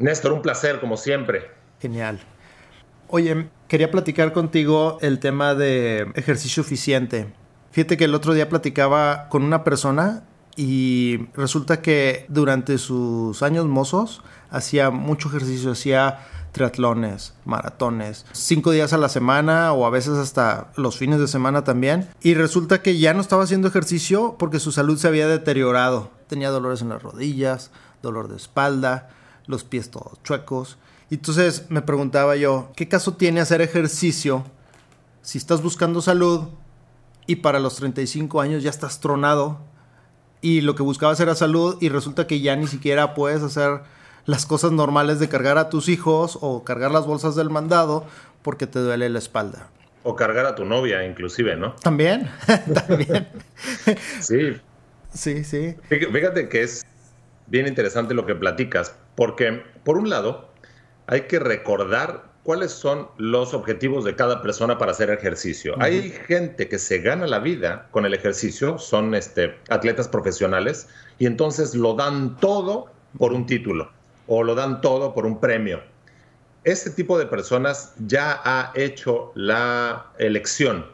Néstor, 0.00 0.32
un 0.32 0.42
placer 0.42 0.78
como 0.78 0.96
siempre. 0.96 1.50
Genial. 1.80 2.20
Oye, 3.08 3.48
quería 3.66 3.90
platicar 3.90 4.32
contigo 4.32 4.98
el 5.00 5.18
tema 5.18 5.56
de 5.56 6.12
ejercicio 6.14 6.60
eficiente. 6.60 7.34
Fíjate 7.72 7.96
que 7.96 8.04
el 8.04 8.14
otro 8.14 8.32
día 8.32 8.48
platicaba 8.48 9.28
con 9.28 9.42
una 9.42 9.64
persona 9.64 10.22
y 10.54 11.26
resulta 11.34 11.82
que 11.82 12.26
durante 12.28 12.78
sus 12.78 13.42
años 13.42 13.66
mozos 13.66 14.22
hacía 14.50 14.90
mucho 14.90 15.30
ejercicio, 15.30 15.72
hacía 15.72 16.20
triatlones, 16.52 17.34
maratones, 17.44 18.24
cinco 18.30 18.70
días 18.70 18.92
a 18.92 18.98
la 18.98 19.08
semana 19.08 19.72
o 19.72 19.84
a 19.84 19.90
veces 19.90 20.14
hasta 20.14 20.68
los 20.76 20.96
fines 20.96 21.18
de 21.18 21.26
semana 21.26 21.64
también. 21.64 22.08
Y 22.22 22.34
resulta 22.34 22.82
que 22.82 23.00
ya 23.00 23.14
no 23.14 23.20
estaba 23.20 23.42
haciendo 23.42 23.66
ejercicio 23.66 24.36
porque 24.38 24.60
su 24.60 24.70
salud 24.70 24.96
se 24.96 25.08
había 25.08 25.26
deteriorado. 25.26 26.12
Tenía 26.28 26.50
dolores 26.50 26.82
en 26.82 26.90
las 26.90 27.02
rodillas, 27.02 27.72
dolor 28.00 28.28
de 28.28 28.36
espalda, 28.36 29.10
los 29.48 29.64
pies 29.64 29.90
todos 29.90 30.22
chuecos. 30.22 30.78
Y 31.10 31.16
entonces 31.16 31.64
me 31.70 31.82
preguntaba 31.82 32.36
yo, 32.36 32.70
¿qué 32.76 32.86
caso 32.86 33.14
tiene 33.14 33.40
hacer 33.40 33.60
ejercicio 33.60 34.44
si 35.22 35.38
estás 35.38 35.62
buscando 35.62 36.00
salud 36.00 36.48
y 37.26 37.36
para 37.36 37.58
los 37.58 37.76
35 37.76 38.40
años 38.40 38.62
ya 38.62 38.70
estás 38.70 39.00
tronado 39.00 39.58
y 40.40 40.60
lo 40.60 40.74
que 40.74 40.82
buscabas 40.82 41.18
era 41.18 41.34
salud 41.34 41.78
y 41.80 41.88
resulta 41.88 42.26
que 42.26 42.40
ya 42.40 42.54
ni 42.54 42.66
siquiera 42.66 43.14
puedes 43.14 43.42
hacer 43.42 43.80
las 44.26 44.46
cosas 44.46 44.72
normales 44.72 45.18
de 45.18 45.28
cargar 45.28 45.58
a 45.58 45.70
tus 45.70 45.88
hijos 45.88 46.38
o 46.40 46.62
cargar 46.62 46.90
las 46.90 47.06
bolsas 47.06 47.34
del 47.34 47.50
mandado 47.50 48.06
porque 48.42 48.66
te 48.66 48.78
duele 48.78 49.08
la 49.08 49.18
espalda? 49.18 49.70
O 50.04 50.14
cargar 50.14 50.46
a 50.46 50.54
tu 50.54 50.64
novia, 50.64 51.04
inclusive, 51.04 51.56
¿no? 51.56 51.72
También, 51.74 52.30
también. 52.86 53.28
sí. 54.20 54.56
Sí, 55.12 55.42
sí. 55.42 55.74
Fíjate 55.88 56.48
que 56.48 56.62
es 56.62 56.84
bien 57.48 57.66
interesante 57.66 58.14
lo 58.14 58.26
que 58.26 58.34
platicas, 58.34 58.94
porque 59.14 59.62
por 59.84 59.98
un 59.98 60.10
lado 60.10 60.48
hay 61.06 61.22
que 61.22 61.38
recordar 61.38 62.24
cuáles 62.42 62.72
son 62.72 63.08
los 63.18 63.52
objetivos 63.52 64.04
de 64.04 64.14
cada 64.14 64.40
persona 64.40 64.78
para 64.78 64.92
hacer 64.92 65.10
ejercicio. 65.10 65.74
Hay 65.80 66.10
gente 66.26 66.68
que 66.68 66.78
se 66.78 66.98
gana 66.98 67.26
la 67.26 67.40
vida 67.40 67.88
con 67.90 68.06
el 68.06 68.14
ejercicio, 68.14 68.78
son 68.78 69.14
este, 69.14 69.54
atletas 69.68 70.08
profesionales, 70.08 70.88
y 71.18 71.26
entonces 71.26 71.74
lo 71.74 71.94
dan 71.94 72.36
todo 72.36 72.86
por 73.18 73.32
un 73.32 73.44
título 73.46 73.90
o 74.26 74.42
lo 74.42 74.54
dan 74.54 74.80
todo 74.80 75.14
por 75.14 75.26
un 75.26 75.40
premio. 75.40 75.82
Este 76.64 76.90
tipo 76.90 77.18
de 77.18 77.26
personas 77.26 77.94
ya 78.06 78.40
ha 78.44 78.72
hecho 78.74 79.32
la 79.34 80.06
elección 80.18 80.86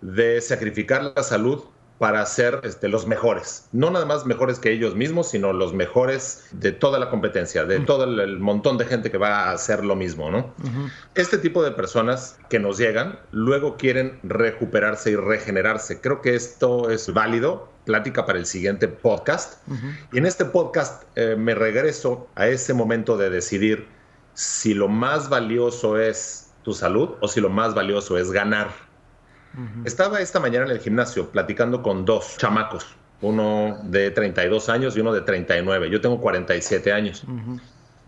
de 0.00 0.40
sacrificar 0.40 1.12
la 1.16 1.22
salud 1.22 1.64
para 2.02 2.26
ser 2.26 2.62
este, 2.64 2.88
los 2.88 3.06
mejores. 3.06 3.68
No 3.70 3.88
nada 3.88 4.04
más 4.06 4.26
mejores 4.26 4.58
que 4.58 4.72
ellos 4.72 4.96
mismos, 4.96 5.30
sino 5.30 5.52
los 5.52 5.72
mejores 5.72 6.48
de 6.50 6.72
toda 6.72 6.98
la 6.98 7.10
competencia, 7.10 7.64
de 7.64 7.78
todo 7.78 8.02
el, 8.02 8.40
montón 8.40 8.76
de 8.76 8.86
gente 8.86 9.08
que 9.08 9.18
va 9.18 9.44
a 9.44 9.52
hacer 9.52 9.84
lo 9.84 9.94
mismo, 9.94 10.28
¿no? 10.28 10.52
Este 11.14 11.38
tipo 11.38 11.62
de 11.62 11.70
personas 11.70 12.40
que 12.50 12.58
nos 12.58 12.76
llegan, 12.76 13.20
luego 13.30 13.76
quieren 13.76 14.18
recuperarse 14.24 15.12
y 15.12 15.14
regenerarse. 15.14 16.00
Creo 16.00 16.22
que 16.22 16.34
esto 16.34 16.90
es 16.90 17.12
válido. 17.14 17.68
Plática 17.84 18.26
para 18.26 18.40
el 18.40 18.46
siguiente 18.46 18.88
podcast. 18.88 19.62
Y 20.12 20.18
en 20.18 20.26
este 20.26 20.44
podcast 20.44 21.04
eh, 21.14 21.36
me 21.38 21.54
regreso 21.54 22.26
a 22.34 22.48
ese 22.48 22.74
momento 22.74 23.16
de 23.16 23.30
decidir 23.30 23.86
si 24.34 24.74
lo 24.74 24.88
más 24.88 25.28
valioso 25.28 26.00
es 26.00 26.50
tu 26.64 26.74
salud 26.74 27.10
o 27.20 27.28
si 27.28 27.40
lo 27.40 27.48
más 27.48 27.74
valioso 27.74 28.18
es 28.18 28.32
ganar. 28.32 28.70
Estaba 29.84 30.20
esta 30.20 30.40
mañana 30.40 30.66
en 30.66 30.72
el 30.72 30.80
gimnasio 30.80 31.28
platicando 31.30 31.82
con 31.82 32.04
dos 32.04 32.36
chamacos, 32.38 32.86
uno 33.20 33.78
de 33.84 34.10
32 34.10 34.68
años 34.68 34.96
y 34.96 35.00
uno 35.00 35.12
de 35.12 35.20
39. 35.20 35.90
Yo 35.90 36.00
tengo 36.00 36.20
47 36.20 36.92
años. 36.92 37.24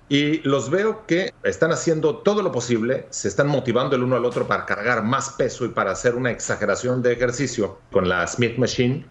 Y 0.08 0.40
los 0.46 0.70
veo 0.70 1.06
que 1.06 1.32
están 1.42 1.72
haciendo 1.72 2.18
todo 2.18 2.42
lo 2.42 2.52
posible, 2.52 3.06
se 3.10 3.28
están 3.28 3.48
motivando 3.48 3.96
el 3.96 4.02
uno 4.02 4.16
al 4.16 4.24
otro 4.24 4.46
para 4.46 4.66
cargar 4.66 5.02
más 5.02 5.30
peso 5.30 5.64
y 5.64 5.68
para 5.68 5.92
hacer 5.92 6.14
una 6.14 6.30
exageración 6.30 7.02
de 7.02 7.12
ejercicio 7.12 7.78
con 7.90 8.08
la 8.08 8.26
Smith 8.26 8.58
Machine, 8.58 9.06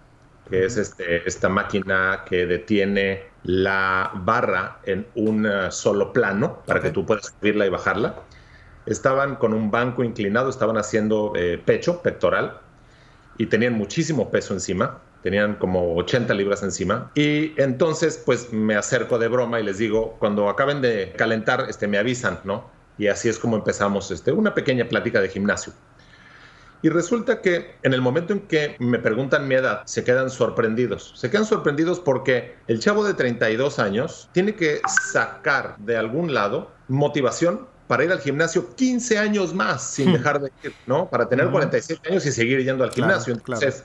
que 0.50 0.66
es 0.66 0.78
este, 0.78 1.28
esta 1.28 1.50
máquina 1.50 2.24
que 2.28 2.46
detiene 2.46 3.24
la 3.44 4.12
barra 4.14 4.80
en 4.84 5.08
un 5.16 5.48
solo 5.72 6.14
plano 6.14 6.62
para 6.66 6.80
que 6.80 6.92
tú 6.92 7.06
puedas 7.06 7.34
subirla 7.40 7.66
y 7.66 7.70
bajarla 7.70 8.16
estaban 8.86 9.36
con 9.36 9.54
un 9.54 9.72
banco 9.72 10.04
inclinado, 10.04 10.50
estaban 10.50 10.78
haciendo 10.78 11.34
eh, 11.36 11.62
pecho, 11.64 12.02
pectoral, 12.02 12.60
y 13.38 13.48
tenían 13.48 13.74
muchísimo 13.74 14.30
peso 14.30 14.54
encima, 14.54 15.00
tenían 15.22 15.56
como 15.56 15.96
80 15.96 16.34
libras 16.34 16.64
encima. 16.64 17.12
Y 17.16 17.60
entonces, 17.60 18.22
pues 18.26 18.52
me 18.54 18.76
acerco 18.76 19.18
de 19.18 19.28
broma 19.28 19.60
y 19.60 19.64
les 19.64 19.78
digo, 19.78 20.16
cuando 20.20 20.50
acaben 20.50 20.82
de 20.82 21.14
calentar, 21.18 21.66
este, 21.70 21.88
me 21.88 21.98
avisan, 21.98 22.40
¿no? 22.44 22.70
Y 22.98 23.08
así 23.08 23.30
es 23.30 23.40
como 23.40 23.56
empezamos 23.56 24.12
este, 24.12 24.32
una 24.32 24.54
pequeña 24.54 24.88
plática 24.88 25.20
de 25.22 25.30
gimnasio. 25.30 25.74
Y 26.84 26.90
resulta 26.90 27.42
que 27.42 27.76
en 27.82 27.94
el 27.94 28.02
momento 28.02 28.34
en 28.34 28.42
que 28.42 28.76
me 28.78 29.00
preguntan 29.00 29.48
mi 29.48 29.56
edad, 29.56 29.84
se 29.86 30.04
quedan 30.04 30.30
sorprendidos. 30.30 31.14
Se 31.16 31.30
quedan 31.30 31.46
sorprendidos 31.46 32.02
porque 32.02 32.56
el 32.68 32.80
chavo 32.82 33.06
de 33.06 33.14
32 33.14 33.80
años 33.80 34.30
tiene 34.34 34.54
que 34.56 34.82
sacar 35.12 35.78
de 35.78 35.96
algún 35.96 36.34
lado 36.34 36.72
motivación 36.90 37.68
para 37.88 38.04
ir 38.04 38.12
al 38.12 38.20
gimnasio 38.20 38.76
15 38.76 39.18
años 39.18 39.54
más 39.54 39.84
sin 39.84 40.10
hmm. 40.10 40.14
dejar 40.14 40.42
de 40.42 40.52
ir, 40.64 40.74
¿no? 40.88 41.10
Para 41.10 41.28
tener 41.28 41.50
47 41.50 42.10
años 42.10 42.26
y 42.26 42.32
seguir 42.32 42.64
yendo 42.64 42.84
al 42.84 42.92
gimnasio. 42.92 43.34
Entonces, 43.34 43.84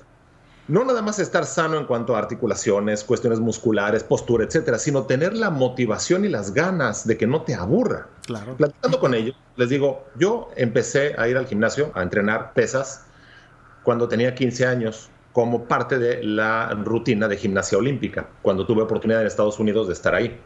no 0.69 0.85
nada 0.85 1.01
más 1.01 1.19
estar 1.19 1.47
sano 1.47 1.79
en 1.79 1.87
cuanto 1.87 2.15
a 2.15 2.19
articulaciones, 2.19 3.03
cuestiones 3.03 3.41
musculares, 3.41 4.05
postura, 4.05 4.45
etcétera, 4.45 4.79
sino 4.79 5.05
tener 5.05 5.35
la 5.35 5.51
motivación 5.51 6.27
y 6.27 6.29
las 6.29 6.53
ganas 6.53 7.07
de 7.07 7.17
que 7.17 7.27
no 7.27 7.43
te 7.43 7.55
aburra. 7.55 8.07
Claro. 8.27 8.55
Platicando 8.57 9.01
con 9.01 9.15
ellos, 9.15 9.35
les 9.57 9.71
digo, 9.71 10.05
yo 10.17 10.51
empecé 10.57 11.15
a 11.19 11.27
ir 11.27 11.39
al 11.39 11.47
gimnasio 11.47 11.91
a 11.95 12.03
entrenar 12.03 12.53
pesas 12.53 13.05
cuando 13.83 14.09
tenía 14.09 14.35
15 14.35 14.67
años 14.67 15.11
como 15.33 15.65
parte 15.65 15.99
de 15.99 16.23
la 16.23 16.71
rutina 16.85 17.29
de 17.29 17.37
gimnasia 17.37 17.79
olímpica, 17.79 18.29
cuando 18.43 18.67
tuve 18.67 18.83
oportunidad 18.83 19.23
en 19.23 19.27
Estados 19.27 19.59
Unidos 19.59 19.87
de 19.87 19.95
estar 19.95 20.15
ahí 20.15 20.39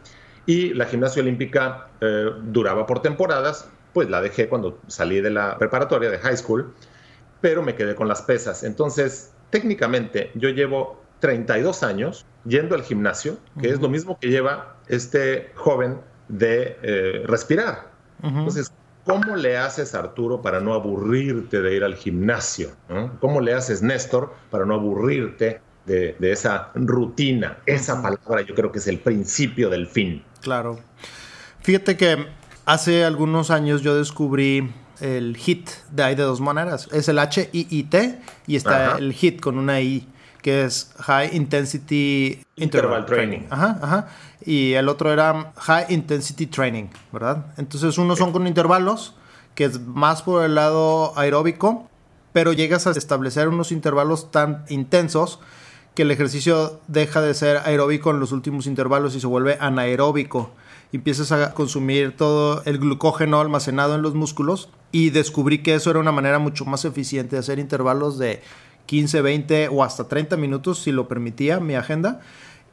y 0.45 0.73
la 0.73 0.85
gimnasia 0.85 1.21
olímpica 1.21 1.87
eh, 2.01 2.31
duraba 2.43 2.85
por 2.85 3.01
temporadas, 3.01 3.69
pues 3.93 4.09
la 4.09 4.21
dejé 4.21 4.49
cuando 4.49 4.79
salí 4.87 5.21
de 5.21 5.29
la 5.29 5.57
preparatoria 5.57 6.09
de 6.09 6.17
high 6.19 6.37
school, 6.37 6.73
pero 7.41 7.61
me 7.61 7.75
quedé 7.75 7.95
con 7.95 8.07
las 8.07 8.21
pesas. 8.21 8.63
Entonces, 8.63 9.33
técnicamente 9.49 10.31
yo 10.35 10.49
llevo 10.49 11.01
32 11.19 11.83
años 11.83 12.25
yendo 12.45 12.75
al 12.75 12.83
gimnasio, 12.83 13.37
que 13.61 13.69
es 13.69 13.79
lo 13.79 13.87
mismo 13.87 14.17
que 14.19 14.29
lleva 14.29 14.75
este 14.87 15.51
joven 15.55 16.01
de 16.27 16.77
eh, 16.81 17.23
respirar. 17.25 17.91
Entonces, 18.21 18.71
¿cómo 19.05 19.35
le 19.35 19.57
haces, 19.57 19.95
Arturo, 19.95 20.41
para 20.41 20.61
no 20.61 20.73
aburrirte 20.73 21.61
de 21.61 21.75
ir 21.75 21.83
al 21.83 21.95
gimnasio? 21.95 22.69
¿Cómo 23.19 23.41
le 23.41 23.53
haces, 23.53 23.81
Néstor, 23.81 24.33
para 24.49 24.65
no 24.65 24.75
aburrirte 24.75 25.61
de, 25.85 26.15
esa 26.21 26.71
rutina. 26.75 27.57
Esa 27.65 28.01
palabra 28.01 28.41
yo 28.41 28.55
creo 28.55 28.71
que 28.71 28.79
es 28.79 28.87
el 28.87 28.99
principio 28.99 29.69
del 29.69 29.87
fin. 29.87 30.23
Claro. 30.41 30.79
Fíjate 31.61 31.97
que 31.97 32.25
hace 32.65 33.05
algunos 33.05 33.51
años 33.51 33.81
yo 33.81 33.95
descubrí 33.95 34.71
el 35.01 35.37
HIT 35.37 35.69
de 35.91 36.03
hay 36.03 36.15
de 36.15 36.23
dos 36.23 36.41
maneras. 36.41 36.87
Es 36.91 37.09
el 37.09 37.19
H-I-I-T 37.19 38.19
y 38.47 38.55
está 38.55 38.97
el 38.97 39.13
HIT 39.13 39.41
con 39.41 39.57
una 39.57 39.81
I, 39.81 40.07
que 40.41 40.65
es 40.65 40.93
High 40.99 41.35
Intensity 41.35 42.41
Interval, 42.55 43.05
Training. 43.05 43.47
Ajá, 43.49 43.79
ajá. 43.81 44.07
Y 44.45 44.73
el 44.73 44.89
otro 44.89 45.11
era 45.11 45.53
High 45.55 45.85
Intensity 45.89 46.47
Training, 46.47 46.85
¿verdad? 47.11 47.45
Entonces, 47.57 47.97
unos 47.97 48.19
son 48.19 48.31
con 48.31 48.45
intervalos, 48.45 49.15
que 49.55 49.65
es 49.65 49.79
más 49.79 50.21
por 50.21 50.43
el 50.43 50.55
lado 50.55 51.17
aeróbico, 51.17 51.89
pero 52.33 52.51
llegas 52.51 52.87
a 52.87 52.91
establecer 52.91 53.47
unos 53.47 53.71
intervalos 53.71 54.31
tan 54.31 54.65
intensos 54.69 55.39
que 55.95 56.03
el 56.03 56.11
ejercicio 56.11 56.79
deja 56.87 57.21
de 57.21 57.33
ser 57.33 57.57
aeróbico 57.57 58.11
en 58.11 58.19
los 58.19 58.31
últimos 58.31 58.65
intervalos 58.67 59.15
y 59.15 59.19
se 59.19 59.27
vuelve 59.27 59.57
anaeróbico. 59.59 60.51
Empiezas 60.91 61.31
a 61.31 61.53
consumir 61.53 62.15
todo 62.15 62.61
el 62.65 62.77
glucógeno 62.77 63.39
almacenado 63.39 63.95
en 63.95 64.01
los 64.01 64.13
músculos 64.13 64.69
y 64.91 65.09
descubrí 65.09 65.63
que 65.63 65.75
eso 65.75 65.89
era 65.89 65.99
una 65.99 66.11
manera 66.11 66.39
mucho 66.39 66.65
más 66.65 66.85
eficiente 66.85 67.35
de 67.35 67.39
hacer 67.39 67.59
intervalos 67.59 68.17
de 68.17 68.41
15, 68.85 69.21
20 69.21 69.67
o 69.69 69.83
hasta 69.83 70.07
30 70.07 70.37
minutos 70.37 70.79
si 70.79 70.91
lo 70.91 71.07
permitía 71.07 71.59
mi 71.59 71.75
agenda 71.75 72.21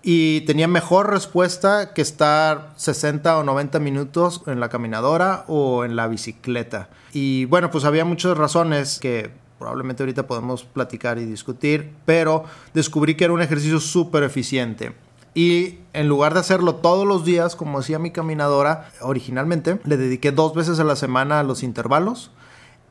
y 0.02 0.42
tenía 0.42 0.66
mejor 0.66 1.10
respuesta 1.10 1.92
que 1.92 2.02
estar 2.02 2.72
60 2.76 3.38
o 3.38 3.44
90 3.44 3.78
minutos 3.80 4.42
en 4.46 4.60
la 4.60 4.68
caminadora 4.68 5.44
o 5.46 5.84
en 5.84 5.96
la 5.96 6.08
bicicleta. 6.08 6.88
Y 7.12 7.44
bueno, 7.46 7.70
pues 7.70 7.84
había 7.84 8.04
muchas 8.04 8.36
razones 8.36 8.98
que 8.98 9.30
probablemente 9.60 10.02
ahorita 10.02 10.26
podemos 10.26 10.64
platicar 10.64 11.18
y 11.18 11.26
discutir, 11.26 11.92
pero 12.06 12.44
descubrí 12.74 13.14
que 13.14 13.24
era 13.24 13.34
un 13.34 13.42
ejercicio 13.42 13.78
súper 13.78 14.24
eficiente. 14.24 14.92
Y 15.34 15.78
en 15.92 16.08
lugar 16.08 16.34
de 16.34 16.40
hacerlo 16.40 16.76
todos 16.76 17.06
los 17.06 17.24
días, 17.24 17.54
como 17.54 17.78
hacía 17.78 17.98
mi 17.98 18.10
caminadora 18.10 18.90
originalmente, 19.02 19.78
le 19.84 19.98
dediqué 19.98 20.32
dos 20.32 20.54
veces 20.54 20.80
a 20.80 20.84
la 20.84 20.96
semana 20.96 21.38
a 21.38 21.42
los 21.44 21.62
intervalos 21.62 22.32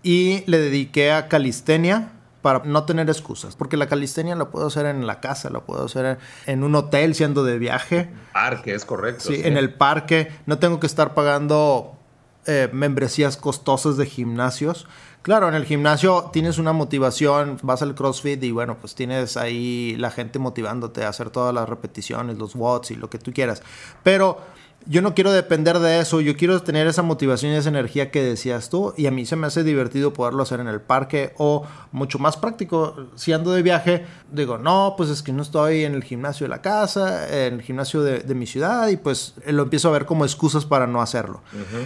y 0.03 0.43
le 0.45 0.59
dediqué 0.59 1.11
a 1.11 1.27
calistenia 1.27 2.13
para 2.43 2.59
no 2.63 2.85
tener 2.85 3.09
excusas, 3.09 3.55
porque 3.55 3.75
la 3.75 3.87
calistenia 3.87 4.35
la 4.35 4.49
puedo 4.49 4.67
hacer 4.67 4.85
en 4.85 5.05
la 5.07 5.19
casa, 5.19 5.49
la 5.49 5.61
puedo 5.61 5.85
hacer 5.85 6.19
en 6.45 6.63
un 6.63 6.75
hotel 6.75 7.15
siendo 7.15 7.43
de 7.43 7.57
viaje. 7.57 8.09
Parque, 8.31 8.75
es 8.75 8.85
correcto. 8.85 9.25
Sí, 9.25 9.41
en 9.43 9.57
el 9.57 9.73
parque. 9.73 10.31
No 10.45 10.59
tengo 10.59 10.79
que 10.79 10.87
estar 10.87 11.13
pagando 11.13 11.99
eh, 12.45 12.69
membresías 12.71 13.35
costosas 13.35 13.97
de 13.97 14.05
gimnasios. 14.05 14.87
Claro, 15.21 15.49
en 15.49 15.55
el 15.55 15.65
gimnasio 15.65 16.29
tienes 16.31 16.57
una 16.57 16.71
motivación, 16.71 17.57
vas 17.61 17.81
al 17.81 17.93
CrossFit 17.93 18.41
y 18.43 18.51
bueno, 18.51 18.77
pues 18.79 18.95
tienes 18.95 19.35
ahí 19.35 19.95
la 19.97 20.11
gente 20.11 20.39
motivándote 20.39 21.03
a 21.03 21.09
hacer 21.09 21.29
todas 21.29 21.53
las 21.53 21.67
repeticiones, 21.67 22.37
los 22.37 22.55
watts 22.55 22.91
y 22.91 22.95
lo 22.95 23.09
que 23.09 23.19
tú 23.19 23.33
quieras. 23.33 23.61
Pero 24.01 24.37
yo 24.85 25.01
no 25.01 25.13
quiero 25.13 25.33
depender 25.33 25.79
de 25.79 25.99
eso, 25.99 26.21
yo 26.21 26.37
quiero 26.37 26.61
tener 26.61 26.87
esa 26.87 27.03
motivación 27.03 27.51
y 27.51 27.55
esa 27.55 27.67
energía 27.67 28.11
que 28.11 28.23
decías 28.23 28.69
tú 28.69 28.93
y 28.95 29.07
a 29.07 29.11
mí 29.11 29.25
se 29.25 29.35
me 29.35 29.47
hace 29.47 29.63
divertido 29.63 30.13
poderlo 30.13 30.41
hacer 30.41 30.61
en 30.61 30.67
el 30.69 30.79
parque 30.79 31.33
o 31.37 31.65
mucho 31.91 32.17
más 32.17 32.37
práctico, 32.37 33.09
si 33.15 33.33
ando 33.33 33.51
de 33.51 33.61
viaje, 33.61 34.05
digo, 34.31 34.57
no, 34.57 34.93
pues 34.95 35.09
es 35.09 35.21
que 35.21 35.33
no 35.33 35.41
estoy 35.41 35.83
en 35.83 35.95
el 35.95 36.03
gimnasio 36.03 36.45
de 36.45 36.49
la 36.49 36.61
casa, 36.61 37.27
en 37.45 37.55
el 37.55 37.61
gimnasio 37.61 38.01
de, 38.01 38.33
mi 38.33 38.47
ciudad 38.47 38.87
y 38.87 38.95
pues 38.95 39.33
lo 39.47 39.63
empiezo 39.63 39.89
a 39.89 39.91
ver 39.91 40.05
como 40.05 40.23
excusas 40.23 40.65
para 40.65 40.87
no 40.87 41.01
hacerlo. 41.01 41.41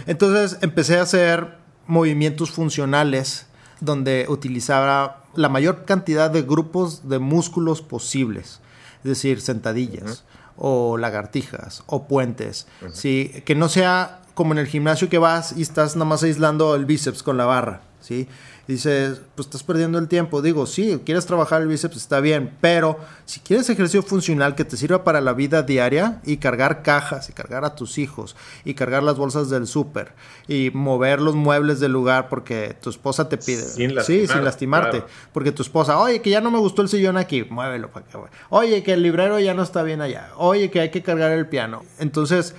Entonces 0.06 0.58
empecé 0.62 0.98
a 0.98 1.02
hacer 1.02 1.63
movimientos 1.86 2.50
funcionales 2.50 3.46
donde 3.80 4.26
utilizaba 4.28 5.24
la 5.34 5.48
mayor 5.48 5.84
cantidad 5.84 6.30
de 6.30 6.42
grupos 6.42 7.08
de 7.08 7.18
músculos 7.18 7.82
posibles, 7.82 8.60
es 8.98 9.04
decir, 9.04 9.40
sentadillas 9.40 10.24
o 10.56 10.96
lagartijas 10.96 11.82
o 11.86 12.06
puentes, 12.06 12.66
¿sí? 12.92 13.42
Que 13.44 13.54
no 13.54 13.68
sea 13.68 14.22
como 14.34 14.52
en 14.52 14.58
el 14.58 14.66
gimnasio 14.66 15.08
que 15.08 15.18
vas 15.18 15.54
y 15.56 15.62
estás 15.62 15.96
nada 15.96 16.06
más 16.06 16.22
aislando 16.22 16.74
el 16.74 16.86
bíceps 16.86 17.22
con 17.22 17.36
la 17.36 17.44
barra, 17.44 17.82
¿sí? 18.00 18.28
Dices, 18.66 19.20
pues 19.34 19.46
estás 19.46 19.62
perdiendo 19.62 19.98
el 19.98 20.08
tiempo. 20.08 20.42
Digo, 20.42 20.66
sí, 20.66 21.00
quieres 21.04 21.26
trabajar 21.26 21.62
el 21.62 21.68
bíceps, 21.68 21.96
está 21.96 22.20
bien, 22.20 22.52
pero 22.60 22.98
si 23.24 23.40
quieres 23.40 23.68
ejercicio 23.70 24.02
funcional 24.02 24.54
que 24.54 24.64
te 24.64 24.76
sirva 24.76 25.04
para 25.04 25.20
la 25.20 25.32
vida 25.32 25.62
diaria 25.62 26.20
y 26.24 26.38
cargar 26.38 26.82
cajas 26.82 27.28
y 27.28 27.32
cargar 27.32 27.64
a 27.64 27.74
tus 27.74 27.98
hijos 27.98 28.36
y 28.64 28.74
cargar 28.74 29.02
las 29.02 29.16
bolsas 29.16 29.50
del 29.50 29.66
súper 29.66 30.12
y 30.48 30.70
mover 30.72 31.20
los 31.20 31.34
muebles 31.34 31.80
del 31.80 31.92
lugar 31.92 32.28
porque 32.28 32.76
tu 32.80 32.90
esposa 32.90 33.28
te 33.28 33.38
pide. 33.38 33.62
Sin 33.62 34.00
sí, 34.02 34.26
sin 34.26 34.44
lastimarte. 34.44 35.02
Porque 35.32 35.52
tu 35.52 35.62
esposa, 35.62 35.98
oye, 35.98 36.20
que 36.20 36.30
ya 36.30 36.40
no 36.40 36.50
me 36.50 36.58
gustó 36.58 36.82
el 36.82 36.88
sillón 36.88 37.16
aquí, 37.16 37.44
muévelo 37.44 37.90
para 37.90 38.06
acá. 38.06 38.18
Oye, 38.50 38.82
que 38.82 38.92
el 38.92 39.02
librero 39.02 39.38
ya 39.40 39.54
no 39.54 39.62
está 39.62 39.82
bien 39.82 40.00
allá. 40.00 40.30
Oye, 40.36 40.70
que 40.70 40.80
hay 40.80 40.90
que 40.90 41.02
cargar 41.02 41.32
el 41.32 41.46
piano. 41.46 41.82
Entonces, 41.98 42.54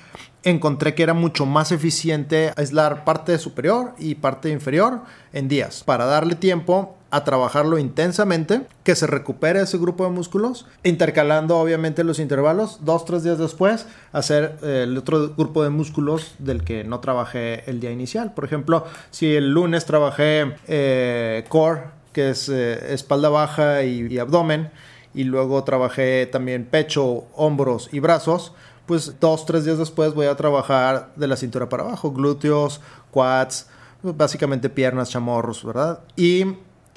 encontré 0.45 0.93
que 0.93 1.03
era 1.03 1.13
mucho 1.13 1.45
más 1.45 1.71
eficiente 1.71 2.53
aislar 2.55 3.03
parte 3.03 3.37
superior 3.37 3.93
y 3.97 4.15
parte 4.15 4.49
inferior 4.49 5.01
en 5.33 5.47
días 5.47 5.83
para 5.83 6.05
darle 6.05 6.35
tiempo 6.35 6.95
a 7.09 7.23
trabajarlo 7.23 7.77
intensamente, 7.77 8.61
que 8.83 8.95
se 8.95 9.07
recupere 9.07 9.61
ese 9.61 9.77
grupo 9.77 10.03
de 10.03 10.11
músculos, 10.11 10.67
intercalando 10.83 11.57
obviamente 11.57 12.03
los 12.03 12.19
intervalos, 12.19 12.79
dos, 12.81 13.05
tres 13.05 13.23
días 13.23 13.39
después, 13.39 13.87
hacer 14.11 14.57
eh, 14.61 14.81
el 14.83 14.97
otro 14.97 15.29
grupo 15.29 15.63
de 15.63 15.69
músculos 15.69 16.35
del 16.39 16.63
que 16.63 16.83
no 16.83 16.99
trabajé 16.99 17.63
el 17.69 17.79
día 17.79 17.91
inicial. 17.91 18.33
Por 18.33 18.43
ejemplo, 18.43 18.85
si 19.11 19.33
el 19.33 19.51
lunes 19.51 19.85
trabajé 19.85 20.57
eh, 20.67 21.45
core, 21.47 21.83
que 22.11 22.31
es 22.31 22.49
eh, 22.49 22.93
espalda 22.93 23.29
baja 23.29 23.83
y 23.83 24.19
abdomen, 24.19 24.69
y 25.13 25.23
luego 25.23 25.63
trabajé 25.63 26.25
también 26.25 26.65
pecho, 26.65 27.23
hombros 27.33 27.89
y 27.93 27.99
brazos, 27.99 28.51
pues 28.85 29.19
dos, 29.19 29.45
tres 29.45 29.65
días 29.65 29.77
después 29.77 30.13
voy 30.13 30.27
a 30.27 30.35
trabajar 30.35 31.11
de 31.15 31.27
la 31.27 31.35
cintura 31.35 31.69
para 31.69 31.83
abajo, 31.83 32.11
glúteos, 32.11 32.81
quads, 33.11 33.67
básicamente 34.01 34.69
piernas, 34.69 35.09
chamorros, 35.09 35.63
¿verdad? 35.63 36.01
Y, 36.15 36.45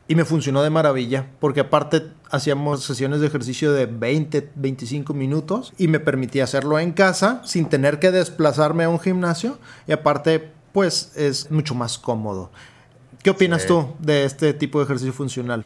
y 0.06 0.14
me 0.14 0.24
funcionó 0.24 0.62
de 0.62 0.70
maravilla, 0.70 1.26
porque 1.40 1.60
aparte 1.60 2.10
hacíamos 2.30 2.84
sesiones 2.84 3.20
de 3.20 3.26
ejercicio 3.26 3.72
de 3.72 3.86
20, 3.86 4.52
25 4.54 5.14
minutos 5.14 5.72
y 5.78 5.88
me 5.88 6.00
permitía 6.00 6.44
hacerlo 6.44 6.78
en 6.78 6.92
casa 6.92 7.40
sin 7.44 7.68
tener 7.68 7.98
que 7.98 8.10
desplazarme 8.10 8.84
a 8.84 8.88
un 8.88 9.00
gimnasio 9.00 9.58
y 9.86 9.92
aparte 9.92 10.52
pues 10.72 11.12
es 11.16 11.50
mucho 11.50 11.74
más 11.74 11.98
cómodo. 11.98 12.50
¿Qué 13.22 13.30
opinas 13.30 13.66
tú 13.66 13.94
de 13.98 14.24
este 14.24 14.52
tipo 14.54 14.78
de 14.78 14.84
ejercicio 14.84 15.12
funcional? 15.12 15.64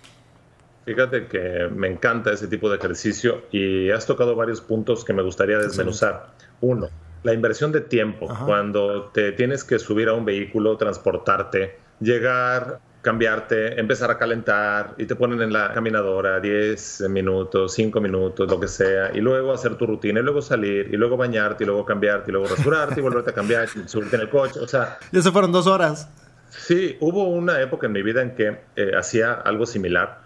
Fíjate 0.84 1.26
que 1.26 1.68
me 1.74 1.88
encanta 1.88 2.32
ese 2.32 2.48
tipo 2.48 2.68
de 2.68 2.76
ejercicio 2.76 3.42
y 3.52 3.90
has 3.90 4.06
tocado 4.06 4.34
varios 4.34 4.60
puntos 4.60 5.04
que 5.04 5.12
me 5.12 5.22
gustaría 5.22 5.58
desmenuzar. 5.58 6.30
Uno, 6.60 6.88
la 7.22 7.32
inversión 7.32 7.70
de 7.70 7.82
tiempo. 7.82 8.28
Cuando 8.44 9.10
te 9.14 9.32
tienes 9.32 9.62
que 9.64 9.78
subir 9.78 10.08
a 10.08 10.14
un 10.14 10.24
vehículo, 10.24 10.76
transportarte, 10.76 11.76
llegar, 12.00 12.80
cambiarte, 13.00 13.78
empezar 13.78 14.10
a 14.10 14.18
calentar 14.18 14.94
y 14.98 15.06
te 15.06 15.14
ponen 15.14 15.40
en 15.42 15.52
la 15.52 15.72
caminadora 15.72 16.40
10 16.40 17.08
minutos, 17.10 17.74
5 17.74 18.00
minutos, 18.00 18.50
lo 18.50 18.58
que 18.58 18.68
sea, 18.68 19.10
y 19.14 19.20
luego 19.20 19.52
hacer 19.52 19.76
tu 19.76 19.86
rutina, 19.86 20.20
y 20.20 20.22
luego 20.22 20.42
salir, 20.42 20.88
y 20.92 20.96
luego 20.96 21.16
bañarte, 21.16 21.64
y 21.64 21.66
luego 21.66 21.84
cambiarte, 21.84 22.30
y 22.30 22.32
luego 22.32 22.48
rasurarte, 22.48 23.00
y 23.00 23.02
volverte 23.02 23.30
a 23.30 23.34
cambiar, 23.34 23.68
y 23.74 23.88
subirte 23.88 24.16
en 24.16 24.22
el 24.22 24.30
coche, 24.30 24.60
o 24.60 24.68
sea... 24.68 24.98
Ya 25.10 25.20
se 25.20 25.30
fueron 25.30 25.52
dos 25.52 25.66
horas. 25.66 26.08
Sí, 26.50 26.96
hubo 27.00 27.28
una 27.28 27.60
época 27.60 27.86
en 27.86 27.92
mi 27.92 28.02
vida 28.02 28.22
en 28.22 28.34
que 28.34 28.58
eh, 28.76 28.92
hacía 28.96 29.32
algo 29.32 29.66
similar 29.66 30.20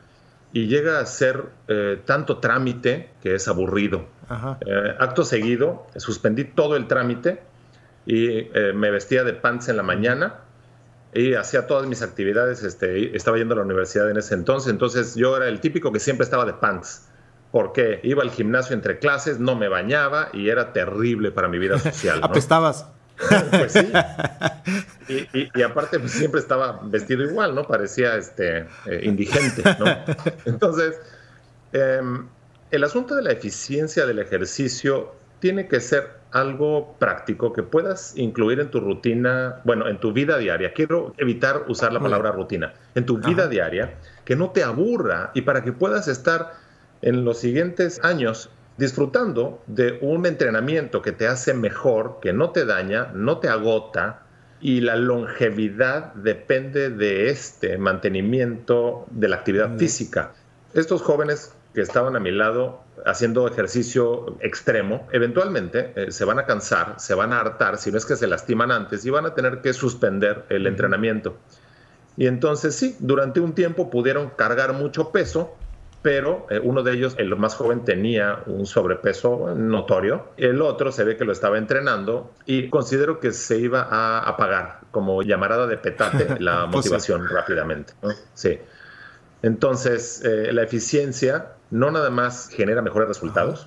y 0.57 0.69
llega 0.69 1.01
a 1.01 1.05
ser 1.05 1.51
eh, 1.69 2.01
tanto 2.07 2.39
trámite 2.39 3.11
que 3.23 3.35
es 3.35 3.47
aburrido. 3.47 4.07
Eh, 4.67 4.95
acto 4.99 5.23
seguido, 5.23 5.87
suspendí 5.97 6.45
todo 6.45 6.77
el 6.77 6.87
trámite 6.87 7.43
y 8.07 8.29
eh, 8.29 8.73
me 8.75 8.91
vestía 8.91 9.23
de 9.23 9.35
pants 9.35 9.69
en 9.69 9.77
la 9.77 9.83
mañana 9.83 10.37
y 11.13 11.35
hacía 11.35 11.67
todas 11.67 11.87
mis 11.87 12.01
actividades. 12.01 12.63
Este, 12.63 13.15
estaba 13.15 13.37
yendo 13.37 13.53
a 13.53 13.59
la 13.59 13.65
universidad 13.65 14.11
en 14.11 14.17
ese 14.17 14.33
entonces, 14.33 14.73
entonces 14.73 15.15
yo 15.15 15.37
era 15.37 15.47
el 15.47 15.61
típico 15.61 15.93
que 15.93 16.01
siempre 16.01 16.25
estaba 16.25 16.47
de 16.47 16.55
pants. 16.55 17.07
Porque 17.53 18.01
iba 18.03 18.23
al 18.23 18.31
gimnasio 18.31 18.73
entre 18.75 18.99
clases, 18.99 19.39
no 19.39 19.57
me 19.57 19.69
bañaba 19.69 20.31
y 20.33 20.49
era 20.49 20.73
terrible 20.73 21.33
para 21.33 21.49
mi 21.49 21.59
vida 21.59 21.79
social. 21.79 22.21
Apestabas. 22.23 22.87
pues 23.51 23.73
sí. 23.73 23.93
Y, 25.55 25.63
aparte 25.63 26.01
pues, 26.01 26.11
siempre 26.11 26.41
estaba 26.41 26.81
vestido 26.83 27.23
igual, 27.23 27.55
¿no? 27.55 27.65
Parecía 27.65 28.17
este, 28.17 28.67
eh, 28.87 29.01
indigente, 29.05 29.63
¿no? 29.79 29.87
Entonces, 30.45 30.99
em, 31.73 32.27
el 32.73 32.83
asunto 32.83 33.15
de 33.15 33.23
la 33.23 33.31
eficiencia 33.31 34.05
del 34.05 34.19
ejercicio 34.19 35.15
tiene 35.39 35.69
que 35.69 35.79
ser 35.79 36.11
algo 36.33 36.97
práctico 36.99 37.53
que 37.53 37.63
puedas 37.63 38.17
incluir 38.17 38.59
en 38.59 38.71
tu 38.71 38.81
rutina, 38.81 39.61
bueno, 39.65 39.87
en 39.87 39.99
tu 40.01 40.13
vida 40.13 40.39
diaria. 40.39 40.73
Quiero 40.73 41.15
evitar 41.19 41.65
usar 41.69 41.93
la 41.93 42.01
palabra 42.01 42.33
rutina. 42.33 42.75
En 42.95 43.07
tu 43.07 43.19
vida 43.19 43.47
diaria, 43.47 43.95
que 44.25 44.35
no 44.35 44.51
te 44.51 44.65
aburra 44.65 45.31
y 45.35 45.43
para 45.43 45.63
que 45.63 45.73
puedas 45.73 46.09
estar 46.09 46.55
en 47.03 47.25
los 47.25 47.39
siguientes 47.39 48.03
años 48.03 48.51
disfrutando 48.77 49.63
de 49.67 49.99
un 50.03 50.27
entrenamiento 50.27 51.03
que 51.03 51.13
te 51.13 51.27
hace 51.27 51.55
mejor, 51.55 52.19
que 52.21 52.33
no 52.33 52.51
te 52.51 52.65
daña, 52.65 53.11
no 53.15 53.39
te 53.39 53.49
agota 53.49 54.23
y 54.61 54.81
la 54.81 54.97
longevidad 54.97 56.15
depende 56.15 56.91
de 56.91 57.31
este 57.31 57.79
mantenimiento 57.79 59.07
de 59.11 59.29
la 59.29 59.37
actividad 59.37 59.77
física. 59.77 60.33
Estos 60.75 61.03
jóvenes 61.03 61.55
que 61.75 61.83
estaban 61.83 62.17
a 62.17 62.21
mi 62.21 62.31
lado 62.31 62.81
haciendo 63.05 63.47
ejercicio 63.47 64.39
extremo, 64.41 65.07
eventualmente 65.13 65.93
eh, 65.95 66.11
se 66.11 66.25
van 66.25 66.39
a 66.39 66.47
cansar, 66.47 66.95
se 66.99 67.15
van 67.15 67.33
a 67.33 67.41
hartar, 67.41 67.77
si 67.77 67.93
no 67.93 67.99
es 67.99 68.07
que 68.07 68.17
se 68.17 68.27
lastiman 68.27 68.73
antes 68.73 69.05
y 69.05 69.11
van 69.11 69.27
a 69.27 69.35
tener 69.35 69.61
que 69.61 69.73
suspender 69.73 70.45
el 70.49 70.67
entrenamiento. 70.67 71.37
Y 72.17 72.27
entonces 72.27 72.75
sí, 72.75 72.97
durante 72.99 73.41
un 73.41 73.55
tiempo 73.55 73.91
pudieron 73.91 74.31
cargar 74.31 74.73
mucho 74.73 75.13
peso, 75.13 75.55
pero 76.07 76.47
eh, 76.51 76.61
uno 76.63 76.85
de 76.85 76.93
ellos, 76.93 77.17
el 77.19 77.35
más 77.35 77.57
joven, 77.57 77.85
tenía 77.85 78.45
un 78.47 78.65
sobrepeso 78.65 79.53
notorio. 79.57 80.29
El 80.37 80.63
otro 80.63 80.93
se 80.93 81.03
ve 81.03 81.17
que 81.17 81.25
lo 81.25 81.33
estaba 81.33 81.59
entrenando 81.59 82.33
y 82.45 82.69
considero 82.69 83.19
que 83.19 83.33
se 83.33 83.59
iba 83.59 83.83
a 83.83 84.21
apagar 84.21 84.83
como 84.93 85.21
llamarada 85.23 85.67
de 85.67 85.77
petate 85.79 86.37
la 86.39 86.71
pues 86.71 86.85
motivación 86.85 87.29
rápidamente. 87.29 87.95
Sí. 88.35 88.61
Entonces, 89.43 90.23
eh, 90.25 90.53
la 90.53 90.63
eficiencia 90.63 91.55
no 91.73 91.91
nada 91.91 92.11
más 92.11 92.51
genera 92.51 92.83
mejores 92.83 93.09
resultados, 93.09 93.67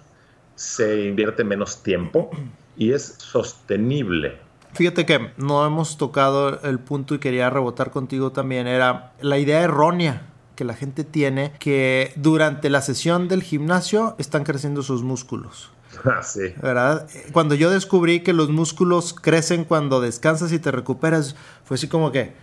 se 0.55 1.07
invierte 1.07 1.43
menos 1.43 1.83
tiempo 1.83 2.31
y 2.77 2.93
es 2.93 3.15
sostenible. 3.17 4.37
Fíjate 4.75 5.05
que 5.05 5.33
no 5.35 5.65
hemos 5.65 5.97
tocado 5.97 6.61
el 6.61 6.79
punto 6.79 7.15
y 7.15 7.19
quería 7.19 7.49
rebotar 7.49 7.91
contigo 7.91 8.31
también, 8.31 8.65
era 8.65 9.11
la 9.19 9.37
idea 9.39 9.59
errónea 9.59 10.21
que 10.59 10.65
la 10.65 10.73
gente 10.73 11.05
tiene 11.05 11.53
que 11.57 12.11
durante 12.17 12.69
la 12.69 12.81
sesión 12.81 13.29
del 13.29 13.43
gimnasio 13.43 14.15
están 14.17 14.43
creciendo 14.43 14.83
sus 14.83 15.03
músculos. 15.03 15.71
Ah, 16.05 16.21
sí. 16.21 16.53
¿Verdad? 16.61 17.07
Cuando 17.33 17.55
yo 17.55 17.71
descubrí 17.71 18.21
que 18.21 18.31
los 18.31 18.49
músculos 18.49 19.13
crecen 19.13 19.65
cuando 19.65 19.99
descansas 19.99 20.51
y 20.53 20.59
te 20.59 20.71
recuperas, 20.71 21.35
fue 21.65 21.75
así 21.75 21.87
como 21.87 22.11
que, 22.11 22.33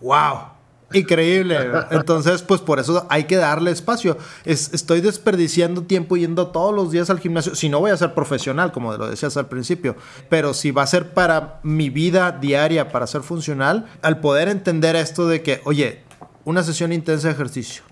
wow, 0.00 0.52
increíble. 0.92 1.58
Entonces, 1.90 2.42
pues 2.42 2.60
por 2.60 2.78
eso 2.78 3.06
hay 3.10 3.24
que 3.24 3.36
darle 3.36 3.70
espacio. 3.70 4.16
estoy 4.44 5.00
desperdiciando 5.00 5.82
tiempo 5.82 6.16
yendo 6.16 6.48
todos 6.48 6.74
los 6.74 6.92
días 6.92 7.10
al 7.10 7.18
gimnasio. 7.18 7.54
Si 7.54 7.68
no 7.68 7.80
voy 7.80 7.90
a 7.90 7.96
ser 7.96 8.14
profesional, 8.14 8.70
como 8.70 8.96
lo 8.96 9.10
decías 9.10 9.36
al 9.36 9.48
principio, 9.48 9.96
pero 10.30 10.54
si 10.54 10.70
va 10.70 10.82
a 10.82 10.86
ser 10.86 11.12
para 11.12 11.58
mi 11.64 11.90
vida 11.90 12.32
diaria, 12.32 12.92
para 12.92 13.06
ser 13.06 13.22
funcional, 13.22 13.86
al 14.00 14.20
poder 14.20 14.48
entender 14.48 14.94
esto 14.94 15.26
de 15.26 15.42
que, 15.42 15.60
oye, 15.64 16.02
una 16.44 16.62
sesión 16.62 16.92
intensa 16.92 17.28
de 17.28 17.34
ejercicio, 17.34 17.82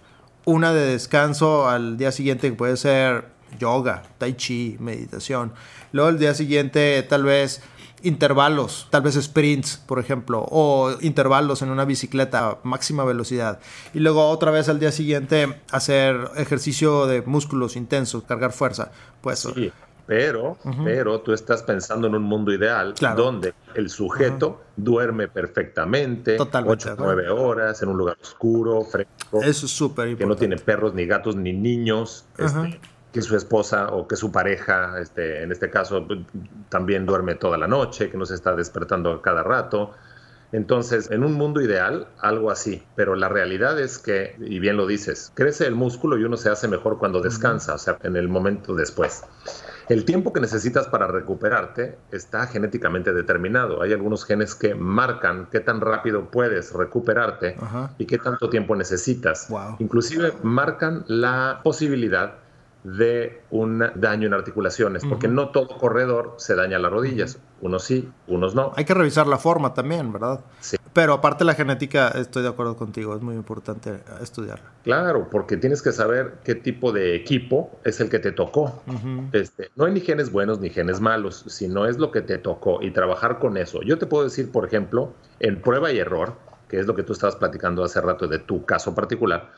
una 0.44 0.72
de 0.72 0.92
descanso 0.92 1.68
al 1.68 1.96
día 1.96 2.12
siguiente 2.12 2.50
que 2.50 2.56
puede 2.56 2.76
ser 2.76 3.26
yoga, 3.58 4.02
tai 4.18 4.34
chi, 4.34 4.76
meditación. 4.78 5.52
Luego 5.92 6.10
el 6.10 6.18
día 6.18 6.34
siguiente 6.34 7.02
tal 7.02 7.24
vez 7.24 7.62
intervalos, 8.02 8.88
tal 8.90 9.02
vez 9.02 9.14
sprints, 9.20 9.76
por 9.86 9.98
ejemplo, 9.98 10.46
o 10.50 10.92
intervalos 11.00 11.62
en 11.62 11.70
una 11.70 11.84
bicicleta 11.84 12.58
máxima 12.62 13.04
velocidad. 13.04 13.60
Y 13.92 14.00
luego 14.00 14.28
otra 14.28 14.50
vez 14.50 14.68
al 14.68 14.80
día 14.80 14.92
siguiente 14.92 15.60
hacer 15.70 16.30
ejercicio 16.36 17.06
de 17.06 17.22
músculos 17.22 17.76
intensos, 17.76 18.24
cargar 18.24 18.52
fuerza. 18.52 18.90
Pues 19.20 19.40
sí, 19.40 19.72
pero, 20.06 20.58
pero 20.84 21.20
tú 21.20 21.32
estás 21.32 21.62
pensando 21.62 22.06
en 22.06 22.14
un 22.14 22.22
mundo 22.22 22.52
ideal 22.52 22.94
donde 23.16 23.54
el 23.74 23.90
sujeto 23.90 24.60
duerme 24.76 25.28
perfectamente, 25.28 26.36
Totalmente, 26.36 26.90
8 26.90 26.96
9 26.98 27.28
horas 27.30 27.82
en 27.82 27.88
un 27.88 27.98
lugar 27.98 28.16
oscuro, 28.20 28.82
fresco. 28.82 29.42
Eso 29.42 29.66
es 29.66 29.72
súper 29.72 30.08
importante. 30.08 30.18
Que 30.18 30.26
no 30.26 30.36
tiene 30.36 30.56
perros, 30.56 30.94
ni 30.94 31.06
gatos, 31.06 31.36
ni 31.36 31.52
niños. 31.52 32.26
Este, 32.38 32.80
que 33.12 33.22
su 33.22 33.36
esposa 33.36 33.88
o 33.88 34.06
que 34.06 34.16
su 34.16 34.30
pareja, 34.30 35.00
este, 35.00 35.42
en 35.42 35.50
este 35.50 35.68
caso, 35.68 36.06
también 36.68 37.06
duerme 37.06 37.34
toda 37.34 37.58
la 37.58 37.66
noche, 37.66 38.10
que 38.10 38.16
no 38.16 38.24
se 38.24 38.34
está 38.34 38.54
despertando 38.54 39.20
cada 39.20 39.42
rato. 39.42 39.92
Entonces, 40.52 41.10
en 41.10 41.22
un 41.22 41.34
mundo 41.34 41.60
ideal, 41.60 42.08
algo 42.20 42.50
así, 42.50 42.82
pero 42.96 43.14
la 43.14 43.28
realidad 43.28 43.78
es 43.78 43.98
que, 43.98 44.36
y 44.40 44.58
bien 44.58 44.76
lo 44.76 44.86
dices, 44.86 45.30
crece 45.34 45.66
el 45.66 45.74
músculo 45.74 46.18
y 46.18 46.24
uno 46.24 46.36
se 46.36 46.50
hace 46.50 46.66
mejor 46.66 46.98
cuando 46.98 47.20
descansa, 47.20 47.74
o 47.74 47.78
sea, 47.78 47.98
en 48.02 48.16
el 48.16 48.28
momento 48.28 48.74
después. 48.74 49.22
El 49.90 50.04
tiempo 50.04 50.32
que 50.32 50.40
necesitas 50.40 50.86
para 50.86 51.08
recuperarte 51.08 51.98
está 52.12 52.46
genéticamente 52.46 53.12
determinado. 53.12 53.82
Hay 53.82 53.92
algunos 53.92 54.24
genes 54.24 54.54
que 54.54 54.76
marcan 54.76 55.48
qué 55.50 55.58
tan 55.58 55.80
rápido 55.80 56.30
puedes 56.30 56.72
recuperarte 56.72 57.56
y 57.98 58.06
qué 58.06 58.18
tanto 58.18 58.48
tiempo 58.48 58.76
necesitas. 58.76 59.48
Inclusive 59.80 60.32
marcan 60.44 61.04
la 61.08 61.58
posibilidad 61.64 62.34
de 62.82 63.42
un 63.50 63.84
daño 63.94 64.26
en 64.26 64.34
articulaciones, 64.34 65.04
porque 65.04 65.28
no 65.28 65.50
todo 65.50 65.68
corredor 65.78 66.34
se 66.38 66.54
daña 66.54 66.78
las 66.78 66.90
rodillas, 66.90 67.38
unos 67.60 67.84
sí, 67.84 68.10
unos 68.26 68.54
no. 68.54 68.72
Hay 68.76 68.84
que 68.84 68.94
revisar 68.94 69.26
la 69.26 69.38
forma 69.38 69.74
también, 69.74 70.12
¿verdad? 70.12 70.40
Sí. 70.60 70.76
Pero 70.92 71.12
aparte 71.12 71.44
la 71.44 71.54
genética, 71.54 72.08
estoy 72.08 72.42
de 72.42 72.48
acuerdo 72.48 72.76
contigo, 72.76 73.14
es 73.14 73.22
muy 73.22 73.36
importante 73.36 74.00
estudiarla. 74.20 74.64
Claro, 74.82 75.28
porque 75.30 75.56
tienes 75.56 75.82
que 75.82 75.92
saber 75.92 76.38
qué 76.42 76.56
tipo 76.56 76.90
de 76.90 77.14
equipo 77.14 77.70
es 77.84 78.00
el 78.00 78.08
que 78.08 78.18
te 78.18 78.32
tocó. 78.32 78.82
este, 79.32 79.70
no 79.76 79.84
hay 79.84 79.92
ni 79.92 80.00
genes 80.00 80.32
buenos 80.32 80.58
ni 80.58 80.70
genes 80.70 81.00
malos, 81.00 81.44
sino 81.46 81.86
es 81.86 81.98
lo 81.98 82.10
que 82.10 82.22
te 82.22 82.38
tocó 82.38 82.82
y 82.82 82.90
trabajar 82.90 83.38
con 83.38 83.56
eso. 83.56 83.82
Yo 83.82 83.98
te 83.98 84.06
puedo 84.06 84.24
decir, 84.24 84.50
por 84.50 84.66
ejemplo, 84.66 85.12
en 85.38 85.60
prueba 85.60 85.92
y 85.92 85.98
error, 85.98 86.34
que 86.68 86.80
es 86.80 86.86
lo 86.86 86.96
que 86.96 87.04
tú 87.04 87.12
estabas 87.12 87.36
platicando 87.36 87.84
hace 87.84 88.00
rato 88.00 88.26
de 88.26 88.40
tu 88.40 88.64
caso 88.64 88.94
particular, 88.94 89.52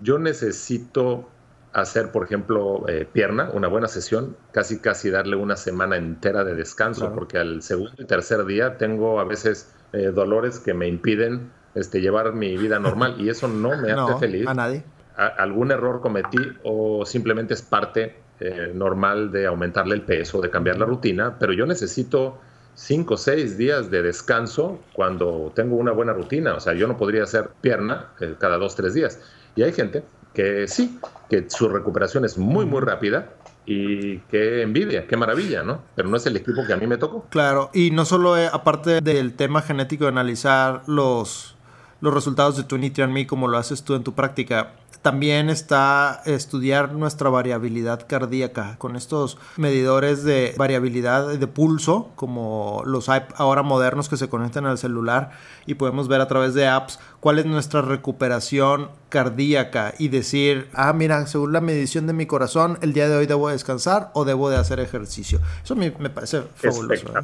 yo 0.00 0.18
necesito 0.18 1.28
hacer, 1.72 2.10
por 2.10 2.24
ejemplo, 2.24 2.88
eh, 2.88 3.06
pierna, 3.10 3.50
una 3.52 3.68
buena 3.68 3.88
sesión, 3.88 4.36
casi 4.52 4.78
casi 4.80 5.10
darle 5.10 5.36
una 5.36 5.56
semana 5.56 5.96
entera 5.96 6.42
de 6.44 6.54
descanso, 6.54 7.12
porque 7.14 7.38
al 7.38 7.62
segundo 7.62 7.92
y 7.98 8.04
tercer 8.04 8.44
día 8.46 8.78
tengo 8.78 9.20
a 9.20 9.24
veces 9.24 9.74
eh, 9.92 10.10
dolores 10.14 10.58
que 10.58 10.72
me 10.74 10.88
impiden 10.88 11.50
este, 11.74 12.00
llevar 12.00 12.32
mi 12.32 12.56
vida 12.56 12.78
normal 12.78 13.16
y 13.18 13.28
eso 13.28 13.46
no 13.48 13.76
me 13.76 13.92
hace 13.92 14.16
feliz. 14.18 14.46
A 14.46 14.54
nadie. 14.54 14.82
algún 15.16 15.70
error 15.70 16.00
cometí 16.00 16.38
o 16.62 17.04
simplemente 17.04 17.54
es 17.54 17.62
parte 17.62 18.16
eh, 18.40 18.72
normal 18.74 19.30
de 19.30 19.46
aumentarle 19.46 19.94
el 19.94 20.02
peso, 20.02 20.40
de 20.40 20.50
cambiar 20.50 20.78
la 20.78 20.86
rutina, 20.86 21.36
pero 21.38 21.52
yo 21.52 21.66
necesito 21.66 22.38
cinco 22.74 23.14
o 23.14 23.16
seis 23.16 23.56
días 23.58 23.90
de 23.90 24.02
descanso 24.02 24.80
cuando 24.92 25.52
tengo 25.54 25.76
una 25.76 25.92
buena 25.92 26.12
rutina. 26.12 26.54
O 26.54 26.60
sea, 26.60 26.74
yo 26.74 26.86
no 26.86 26.96
podría 26.96 27.24
hacer 27.24 27.50
pierna 27.60 28.12
cada 28.38 28.58
dos, 28.58 28.76
tres 28.76 28.94
días. 28.94 29.20
Y 29.56 29.62
hay 29.62 29.72
gente 29.72 30.04
que 30.36 30.68
sí, 30.68 31.00
que 31.30 31.48
su 31.48 31.66
recuperación 31.66 32.26
es 32.26 32.36
muy, 32.36 32.66
muy 32.66 32.82
rápida 32.82 33.30
y 33.64 34.18
qué 34.28 34.60
envidia, 34.60 35.06
qué 35.06 35.16
maravilla, 35.16 35.62
¿no? 35.62 35.80
Pero 35.94 36.10
no 36.10 36.18
es 36.18 36.26
el 36.26 36.36
equipo 36.36 36.66
que 36.66 36.74
a 36.74 36.76
mí 36.76 36.86
me 36.86 36.98
tocó. 36.98 37.24
Claro, 37.30 37.70
y 37.72 37.90
no 37.90 38.04
solo 38.04 38.36
eh, 38.36 38.46
aparte 38.52 39.00
del 39.00 39.32
tema 39.32 39.62
genético 39.62 40.04
de 40.04 40.10
analizar 40.10 40.82
los, 40.86 41.55
los 42.00 42.12
resultados 42.12 42.56
de 42.56 42.64
tu 42.64 42.78
Me 43.08 43.26
como 43.26 43.48
lo 43.48 43.58
haces 43.58 43.82
tú 43.82 43.94
en 43.94 44.04
tu 44.04 44.14
práctica, 44.14 44.72
también 45.06 45.50
está 45.50 46.20
estudiar 46.26 46.92
nuestra 46.92 47.30
variabilidad 47.30 48.08
cardíaca 48.08 48.74
con 48.78 48.96
estos 48.96 49.38
medidores 49.56 50.24
de 50.24 50.52
variabilidad 50.56 51.28
de 51.28 51.46
pulso, 51.46 52.10
como 52.16 52.82
los 52.84 53.08
ahora 53.08 53.62
modernos 53.62 54.08
que 54.08 54.16
se 54.16 54.28
conectan 54.28 54.66
al 54.66 54.78
celular 54.78 55.30
y 55.64 55.74
podemos 55.74 56.08
ver 56.08 56.20
a 56.20 56.26
través 56.26 56.54
de 56.54 56.66
apps 56.66 56.98
cuál 57.20 57.38
es 57.38 57.46
nuestra 57.46 57.82
recuperación 57.82 58.90
cardíaca 59.08 59.94
y 59.96 60.08
decir, 60.08 60.68
ah, 60.74 60.92
mira, 60.92 61.24
según 61.28 61.52
la 61.52 61.60
medición 61.60 62.08
de 62.08 62.12
mi 62.12 62.26
corazón, 62.26 62.76
el 62.82 62.92
día 62.92 63.08
de 63.08 63.16
hoy 63.16 63.26
debo 63.26 63.48
descansar 63.48 64.10
o 64.12 64.24
debo 64.24 64.50
de 64.50 64.56
hacer 64.56 64.80
ejercicio. 64.80 65.40
Eso 65.62 65.76
me, 65.76 65.92
parece 65.92 66.42
fabuloso. 66.56 67.16
¿eh? 67.16 67.22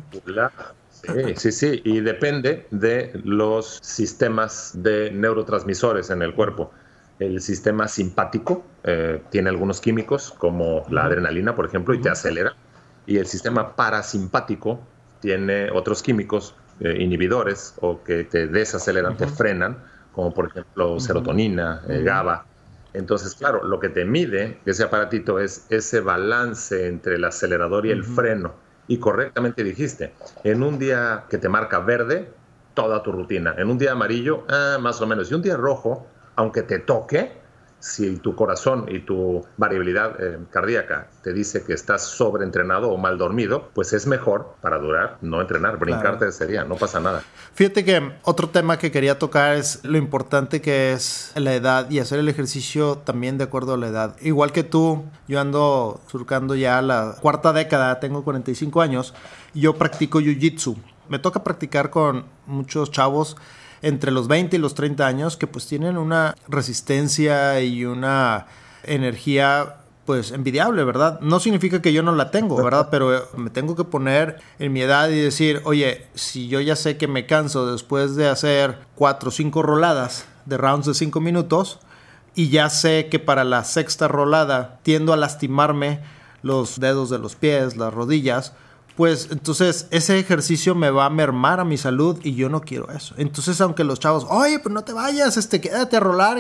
Sí, 1.37 1.51
sí, 1.53 1.83
y 1.85 2.01
depende 2.01 2.67
de 2.71 3.21
los 3.25 3.81
sistemas 3.83 4.73
de 4.75 5.11
neurotransmisores 5.11 6.11
en 6.11 6.23
el 6.23 6.35
cuerpo. 6.35 6.71
El 7.19 7.41
sistema 7.41 7.89
simpático 7.89 8.65
eh, 8.85 9.23
tiene 9.31 9.51
algunos 9.51 9.81
químicos, 9.81 10.33
como 10.39 10.85
la 10.91 11.05
adrenalina, 11.05 11.55
por 11.55 11.67
ejemplo, 11.67 11.95
y 11.95 12.01
te 12.01 12.09
acelera. 12.09 12.55
Y 13.07 13.19
el 13.19 13.27
sistema 13.27 13.75
parasimpático 13.75 14.81
tiene 15.21 15.71
otros 15.71 16.03
químicos 16.03 16.55
eh, 16.81 16.97
inhibidores 17.01 17.75
o 17.81 18.03
que 18.03 18.25
te 18.25 18.47
desaceleran, 18.47 19.17
te 19.17 19.27
frenan, 19.27 19.85
como 20.13 20.33
por 20.33 20.47
ejemplo 20.49 20.99
serotonina, 21.01 21.83
eh, 21.89 22.03
GABA. 22.03 22.45
Entonces, 22.93 23.35
claro, 23.35 23.65
lo 23.65 23.81
que 23.81 23.89
te 23.89 24.05
mide 24.05 24.59
ese 24.67 24.85
aparatito 24.85 25.39
es 25.39 25.67
ese 25.71 26.01
balance 26.01 26.87
entre 26.87 27.17
el 27.17 27.25
acelerador 27.25 27.87
y 27.87 27.91
el 27.91 28.05
freno. 28.05 28.55
Y 28.89 28.99
correctamente 28.99 29.65
dijiste, 29.65 30.13
en 30.45 30.63
un 30.63 30.79
día 30.79 31.25
que 31.29 31.39
te 31.39 31.49
marca 31.49 31.79
verde, 31.81 32.31
toda 32.75 33.03
tu 33.03 33.13
rutina. 33.13 33.55
En 33.59 33.71
un 33.71 33.79
día 33.79 33.93
amarillo, 33.93 34.45
ah, 34.49 34.79
más 34.81 35.01
o 35.01 35.07
menos. 35.07 35.31
Y 35.31 35.35
un 35.35 35.43
día 35.43 35.57
rojo, 35.57 36.07
aunque 36.37 36.63
te 36.63 36.79
toque, 36.79 37.42
si 37.83 38.17
tu 38.19 38.37
corazón 38.37 38.87
y 38.89 39.01
tu 39.01 39.45
variabilidad 39.57 40.15
eh, 40.23 40.39
cardíaca 40.51 41.09
te 41.23 41.33
dice 41.33 41.65
que 41.65 41.73
estás 41.73 42.03
sobreentrenado 42.03 42.91
o 42.91 42.97
mal 42.97 43.19
dormido, 43.19 43.71
pues 43.75 43.93
es 43.93 44.07
mejor 44.07 44.55
para 44.61 44.79
durar 44.79 45.19
no 45.21 45.41
entrenar, 45.41 45.79
brincarte 45.79 46.31
sería, 46.31 46.65
no 46.65 46.77
pasa 46.77 47.01
nada. 47.01 47.25
Fíjate 47.55 47.85
que 47.85 48.13
otro 48.23 48.51
tema 48.51 48.79
que 48.79 48.93
quería 48.93 49.19
tocar 49.19 49.57
es 49.57 49.81
lo 49.83 49.99
importante 49.99 50.61
que 50.61 50.93
es 50.93 51.33
la 51.35 51.55
edad 51.55 51.91
y 51.91 51.99
hacer 51.99 52.21
el 52.21 52.29
ejercicio 52.29 52.99
también 52.99 53.37
de 53.37 53.45
acuerdo 53.45 53.75
a 53.75 53.77
la 53.77 53.89
edad. 53.89 54.17
Igual 54.21 54.53
que 54.53 54.63
tú, 54.63 55.05
yo 55.27 55.41
ando 55.41 56.01
surcando 56.07 56.55
ya 56.55 56.81
la 56.83 57.17
cuarta 57.21 57.53
década, 57.53 57.99
tengo 57.99 58.23
45 58.23 58.81
años, 58.81 59.13
y 59.55 59.63
yo 59.63 59.75
practico 59.75 60.21
jiu-jitsu. 60.21 60.77
Me 61.09 61.19
toca 61.19 61.43
practicar 61.43 61.91
con 61.91 62.27
muchos 62.47 62.93
chavos 62.93 63.37
entre 63.83 64.11
los 64.11 64.29
20 64.29 64.57
y 64.57 64.59
los 64.59 64.75
30 64.75 65.07
años 65.07 65.37
que 65.37 65.47
pues 65.47 65.67
tienen 65.67 65.99
una 65.99 66.35
resistencia 66.49 67.61
y 67.61 67.85
una 67.85 68.47
energía 68.85 69.77
pues 70.07 70.33
envidiable, 70.33 70.83
¿verdad? 70.85 71.21
No 71.21 71.39
significa 71.39 71.81
que 71.81 71.93
yo 71.93 72.03
no 72.03 72.15
la 72.15 72.31
tengo, 72.31 72.63
¿verdad? 72.63 72.89
Pero 72.91 73.29
me 73.37 73.51
tengo 73.51 73.77
que 73.77 73.85
poner 73.85 74.41
en 74.59 74.73
mi 74.73 74.81
edad 74.83 75.09
y 75.11 75.21
decir, 75.21 75.61
oye, 75.65 76.07
si 76.15 76.49
yo 76.49 76.61
ya 76.61 76.75
sé 76.75 76.97
que 76.97 77.07
me 77.07 77.27
canso 77.27 77.71
después 77.71 78.17
de 78.17 78.29
hacer 78.29 78.79
cuatro 78.97 79.29
o 79.29 79.33
cinco 79.33 79.63
roladas 79.63 80.27
de 80.45 80.57
rounds 80.57 80.87
de 80.87 80.95
cinco 80.95 81.21
minutos 81.21 81.79
y 82.35 82.49
ya 82.49 82.69
sé 82.71 83.09
que 83.11 83.19
para 83.19 83.45
la 83.45 83.63
sexta 83.63 84.09
rolada 84.09 84.81
tiendo 84.83 85.13
a 85.13 85.17
lastimarme 85.17 86.01
los 86.43 86.81
dedos 86.81 87.09
de 87.11 87.19
los 87.19 87.37
pies, 87.37 87.77
las 87.77 87.95
rodillas, 87.95 88.55
pues 88.97 89.29
entonces 89.31 89.87
ese 89.91 90.19
ejercicio 90.19 90.75
me 90.75 90.91
va 90.91 91.07
a 91.07 91.11
mermar 91.11 91.61
a 91.61 91.65
mi 91.65 91.79
salud 91.79 92.19
y 92.23 92.35
yo 92.35 92.49
no 92.49 92.61
quiero 92.61 92.91
eso. 92.91 93.15
Entonces, 93.17 93.61
aunque 93.61 93.85
los 93.85 94.01
chavos, 94.01 94.27
oye, 94.29 94.59
pues 94.59 94.73
no 94.73 94.85
te 94.85 94.93
vayas, 94.93 95.37
este, 95.37 95.61
quédate 95.61 95.97
a 95.97 96.01
rolar. 96.01 96.39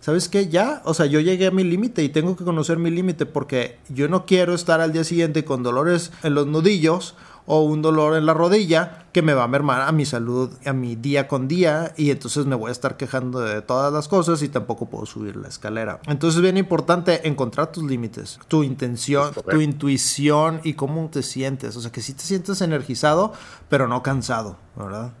¿Sabes 0.00 0.28
qué? 0.28 0.48
Ya, 0.48 0.82
o 0.84 0.94
sea, 0.94 1.06
yo 1.06 1.20
llegué 1.20 1.46
a 1.46 1.50
mi 1.50 1.64
límite 1.64 2.02
y 2.02 2.08
tengo 2.08 2.36
que 2.36 2.44
conocer 2.44 2.78
mi 2.78 2.90
límite 2.90 3.26
porque 3.26 3.78
yo 3.88 4.08
no 4.08 4.26
quiero 4.26 4.54
estar 4.54 4.80
al 4.80 4.92
día 4.92 5.04
siguiente 5.04 5.44
con 5.44 5.62
dolores 5.62 6.12
en 6.22 6.34
los 6.34 6.46
nudillos 6.46 7.14
o 7.46 7.62
un 7.62 7.80
dolor 7.80 8.16
en 8.16 8.26
la 8.26 8.34
rodilla 8.34 9.06
que 9.12 9.22
me 9.22 9.32
va 9.32 9.44
a 9.44 9.48
mermar 9.48 9.82
a 9.82 9.92
mi 9.92 10.04
salud, 10.04 10.50
a 10.64 10.72
mi 10.72 10.96
día 10.96 11.28
con 11.28 11.48
día 11.48 11.94
y 11.96 12.10
entonces 12.10 12.44
me 12.44 12.56
voy 12.56 12.68
a 12.68 12.72
estar 12.72 12.96
quejando 12.96 13.40
de 13.40 13.62
todas 13.62 13.92
las 13.92 14.08
cosas 14.08 14.42
y 14.42 14.48
tampoco 14.48 14.86
puedo 14.86 15.06
subir 15.06 15.36
la 15.36 15.48
escalera. 15.48 16.00
Entonces 16.06 16.36
es 16.36 16.42
bien 16.42 16.56
importante 16.56 17.26
encontrar 17.26 17.72
tus 17.72 17.84
límites, 17.84 18.38
tu 18.48 18.62
intención, 18.62 19.32
tu 19.48 19.60
intuición 19.60 20.60
y 20.64 20.74
cómo 20.74 21.08
te 21.08 21.22
sientes. 21.22 21.76
O 21.76 21.80
sea, 21.80 21.92
que 21.92 22.02
si 22.02 22.14
te 22.14 22.22
sientes 22.22 22.60
energizado, 22.60 23.32
pero 23.68 23.88
no 23.88 24.02
cansado, 24.02 24.56
¿verdad? 24.76 25.12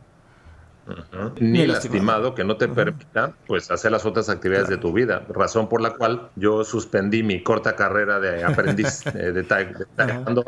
Ni, 1.40 1.66
lastimado, 1.66 2.34
que 2.34 2.44
no 2.44 2.56
te 2.56 2.68
permita 2.68 3.32
pues 3.46 3.70
hacer 3.70 3.92
las 3.92 4.06
otras 4.06 4.28
actividades 4.28 4.68
de 4.68 4.76
tu 4.76 4.92
vida, 4.92 5.24
razón 5.28 5.68
por 5.68 5.80
la 5.80 5.90
cual 5.90 6.30
yo 6.36 6.64
suspendí 6.64 7.22
mi 7.22 7.42
corta 7.42 7.74
carrera 7.74 8.20
de 8.20 8.44
aprendiz 8.44 9.02
de, 9.12 9.32
de 9.32 9.42
taekwondo 9.42 10.44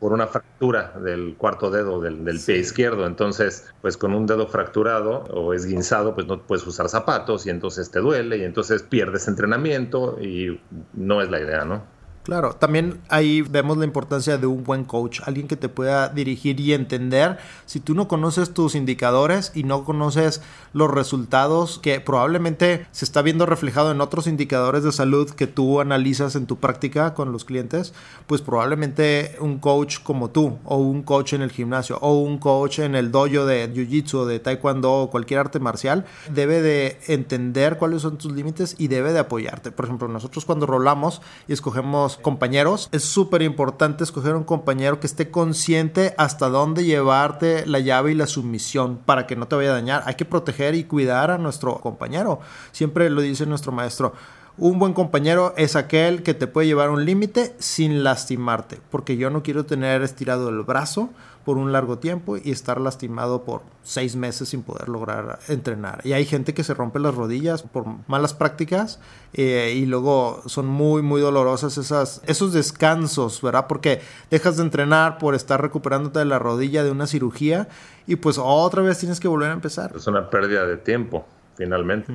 por 0.00 0.14
una 0.14 0.26
fractura 0.26 0.94
del 1.02 1.36
cuarto 1.36 1.70
dedo 1.70 2.00
del, 2.00 2.40
pie 2.44 2.56
izquierdo. 2.56 3.06
Entonces, 3.06 3.70
pues 3.82 3.96
con 3.98 4.14
un 4.14 4.26
dedo 4.26 4.46
fracturado 4.48 5.24
o 5.30 5.52
esguinzado, 5.52 6.14
pues 6.14 6.26
no 6.26 6.40
puedes 6.40 6.66
usar 6.66 6.88
zapatos 6.88 7.46
y 7.46 7.50
entonces 7.50 7.90
te 7.90 8.00
duele 8.00 8.38
y 8.38 8.44
entonces 8.44 8.82
pierdes 8.82 9.28
entrenamiento 9.28 10.18
y 10.20 10.58
no 10.94 11.20
es 11.20 11.30
la 11.30 11.40
idea, 11.40 11.64
¿no? 11.66 11.84
Claro, 12.30 12.54
también 12.54 13.00
ahí 13.08 13.42
vemos 13.42 13.76
la 13.76 13.84
importancia 13.84 14.38
de 14.38 14.46
un 14.46 14.62
buen 14.62 14.84
coach, 14.84 15.20
alguien 15.26 15.48
que 15.48 15.56
te 15.56 15.68
pueda 15.68 16.08
dirigir 16.10 16.60
y 16.60 16.74
entender. 16.74 17.38
Si 17.66 17.80
tú 17.80 17.92
no 17.92 18.06
conoces 18.06 18.54
tus 18.54 18.76
indicadores 18.76 19.50
y 19.52 19.64
no 19.64 19.82
conoces 19.82 20.40
los 20.72 20.88
resultados 20.88 21.80
que 21.80 22.00
probablemente 22.00 22.86
se 22.92 23.04
está 23.04 23.22
viendo 23.22 23.46
reflejado 23.46 23.90
en 23.90 24.00
otros 24.00 24.28
indicadores 24.28 24.84
de 24.84 24.92
salud 24.92 25.28
que 25.30 25.48
tú 25.48 25.80
analizas 25.80 26.36
en 26.36 26.46
tu 26.46 26.58
práctica 26.58 27.14
con 27.14 27.32
los 27.32 27.44
clientes, 27.44 27.94
pues 28.28 28.42
probablemente 28.42 29.34
un 29.40 29.58
coach 29.58 29.98
como 30.00 30.30
tú 30.30 30.56
o 30.64 30.76
un 30.76 31.02
coach 31.02 31.32
en 31.32 31.42
el 31.42 31.50
gimnasio 31.50 31.98
o 32.00 32.12
un 32.20 32.38
coach 32.38 32.78
en 32.78 32.94
el 32.94 33.10
dojo 33.10 33.44
de 33.44 33.74
jiu-jitsu, 33.74 34.24
de 34.26 34.38
taekwondo 34.38 34.92
o 34.92 35.10
cualquier 35.10 35.40
arte 35.40 35.58
marcial 35.58 36.06
debe 36.32 36.62
de 36.62 37.00
entender 37.08 37.76
cuáles 37.76 38.02
son 38.02 38.18
tus 38.18 38.30
límites 38.30 38.76
y 38.78 38.86
debe 38.86 39.12
de 39.12 39.18
apoyarte. 39.18 39.72
Por 39.72 39.86
ejemplo, 39.86 40.06
nosotros 40.06 40.44
cuando 40.44 40.66
rolamos 40.66 41.22
y 41.48 41.54
escogemos 41.54 42.19
compañeros, 42.20 42.88
es 42.92 43.04
súper 43.04 43.42
importante 43.42 44.04
escoger 44.04 44.34
un 44.34 44.44
compañero 44.44 45.00
que 45.00 45.06
esté 45.06 45.30
consciente 45.30 46.14
hasta 46.18 46.48
dónde 46.48 46.84
llevarte 46.84 47.66
la 47.66 47.78
llave 47.78 48.12
y 48.12 48.14
la 48.14 48.26
sumisión 48.26 48.98
para 48.98 49.26
que 49.26 49.36
no 49.36 49.48
te 49.48 49.56
vaya 49.56 49.70
a 49.70 49.74
dañar. 49.74 50.02
Hay 50.06 50.14
que 50.14 50.24
proteger 50.24 50.74
y 50.74 50.84
cuidar 50.84 51.30
a 51.30 51.38
nuestro 51.38 51.76
compañero. 51.80 52.40
Siempre 52.72 53.10
lo 53.10 53.20
dice 53.20 53.46
nuestro 53.46 53.72
maestro. 53.72 54.12
Un 54.58 54.78
buen 54.78 54.92
compañero 54.92 55.54
es 55.56 55.74
aquel 55.74 56.22
que 56.22 56.34
te 56.34 56.46
puede 56.46 56.66
llevar 56.66 56.90
un 56.90 57.06
límite 57.06 57.54
sin 57.58 58.04
lastimarte, 58.04 58.78
porque 58.90 59.16
yo 59.16 59.30
no 59.30 59.42
quiero 59.42 59.64
tener 59.64 60.02
estirado 60.02 60.50
el 60.50 60.62
brazo 60.62 61.08
por 61.44 61.56
un 61.56 61.72
largo 61.72 61.98
tiempo 61.98 62.36
y 62.36 62.50
estar 62.50 62.80
lastimado 62.80 63.44
por 63.44 63.62
seis 63.82 64.16
meses 64.16 64.50
sin 64.50 64.62
poder 64.62 64.88
lograr 64.88 65.38
entrenar. 65.48 66.00
Y 66.04 66.12
hay 66.12 66.24
gente 66.24 66.54
que 66.54 66.64
se 66.64 66.74
rompe 66.74 66.98
las 66.98 67.14
rodillas 67.14 67.62
por 67.62 67.86
malas 68.08 68.34
prácticas 68.34 69.00
eh, 69.32 69.74
y 69.76 69.86
luego 69.86 70.42
son 70.46 70.66
muy, 70.66 71.02
muy 71.02 71.20
dolorosas 71.20 71.78
esas, 71.78 72.20
esos 72.26 72.52
descansos, 72.52 73.40
¿verdad? 73.42 73.66
Porque 73.68 74.00
dejas 74.30 74.56
de 74.56 74.64
entrenar 74.64 75.18
por 75.18 75.34
estar 75.34 75.60
recuperándote 75.60 76.18
de 76.18 76.24
la 76.26 76.38
rodilla 76.38 76.84
de 76.84 76.90
una 76.90 77.06
cirugía 77.06 77.68
y 78.06 78.16
pues 78.16 78.38
otra 78.38 78.82
vez 78.82 78.98
tienes 78.98 79.20
que 79.20 79.28
volver 79.28 79.50
a 79.50 79.54
empezar. 79.54 79.92
Es 79.96 80.06
una 80.06 80.28
pérdida 80.30 80.66
de 80.66 80.76
tiempo 80.76 81.24
finalmente. 81.60 82.10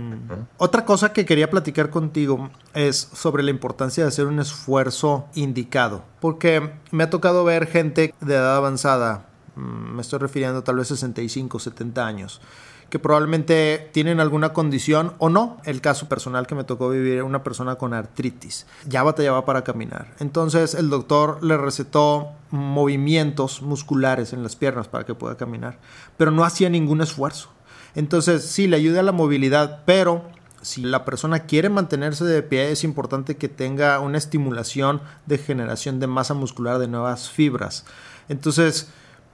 Otra 0.58 0.86
cosa 0.86 1.14
que 1.14 1.24
quería 1.24 1.52
platicar 1.52 1.92
contigo 1.92 2.50
es 2.74 2.96
sobre 3.14 3.44
la 3.44 3.52
importancia 3.52 4.04
de 4.04 4.08
hacer 4.08 4.26
un 4.26 4.40
esfuerzo 4.40 5.28
indicado, 5.36 6.04
porque 6.20 6.72
me 6.90 7.04
ha 7.04 7.12
tocado 7.12 7.44
ver 7.44 7.68
gente 7.68 8.16
de 8.22 8.34
edad 8.34 8.58
avanzada, 8.58 9.28
mm, 9.56 9.96
me 9.96 10.02
estoy 10.02 10.18
refiriendo 10.18 10.64
tal 10.64 10.78
vez 10.78 10.88
65, 10.88 11.60
70 11.60 12.08
años, 12.08 12.42
que 12.90 12.98
probablemente 12.98 13.88
tienen 13.92 14.20
alguna 14.20 14.52
condición 14.52 15.14
o 15.20 15.30
no. 15.30 15.58
El 15.64 15.80
caso 15.80 16.10
personal 16.10 16.48
que 16.48 16.56
me 16.56 16.64
tocó 16.64 16.90
vivir, 16.90 17.22
una 17.22 17.44
persona 17.44 17.76
con 17.76 17.94
artritis, 17.94 18.66
ya 18.88 19.04
batallaba 19.04 19.46
para 19.46 19.64
caminar. 19.64 20.16
Entonces 20.20 20.74
el 20.74 20.90
doctor 20.90 21.44
le 21.44 21.58
recetó 21.58 22.32
movimientos 22.50 23.62
musculares 23.62 24.34
en 24.34 24.42
las 24.42 24.56
piernas 24.56 24.88
para 24.88 25.06
que 25.06 25.14
pueda 25.14 25.38
caminar, 25.38 25.78
pero 26.18 26.32
no 26.32 26.44
hacía 26.44 26.70
ningún 26.70 27.02
esfuerzo. 27.02 27.55
Entonces, 27.96 28.44
sí, 28.44 28.68
le 28.68 28.76
ayuda 28.78 29.00
a 29.00 29.04
la 29.04 29.12
movilidad, 29.12 29.84
pero 29.86 30.24
si 30.62 30.82
la 30.82 31.06
persona 31.06 31.42
quiere 31.42 31.70
mantenerse 31.70 32.26
de 32.26 32.44
pie, 32.44 32.72
es 32.72 32.84
importante 32.84 33.38
que 33.38 33.48
tenga 33.48 34.00
una 34.00 34.18
estimulación 34.18 35.02
de 35.26 35.38
generación 35.38 36.00
de 36.00 36.08
masa 36.08 36.34
muscular 36.34 36.80
de 36.80 36.88
nuevas 36.88 37.30
fibras. 37.30 37.86
Entonces, 38.30 38.90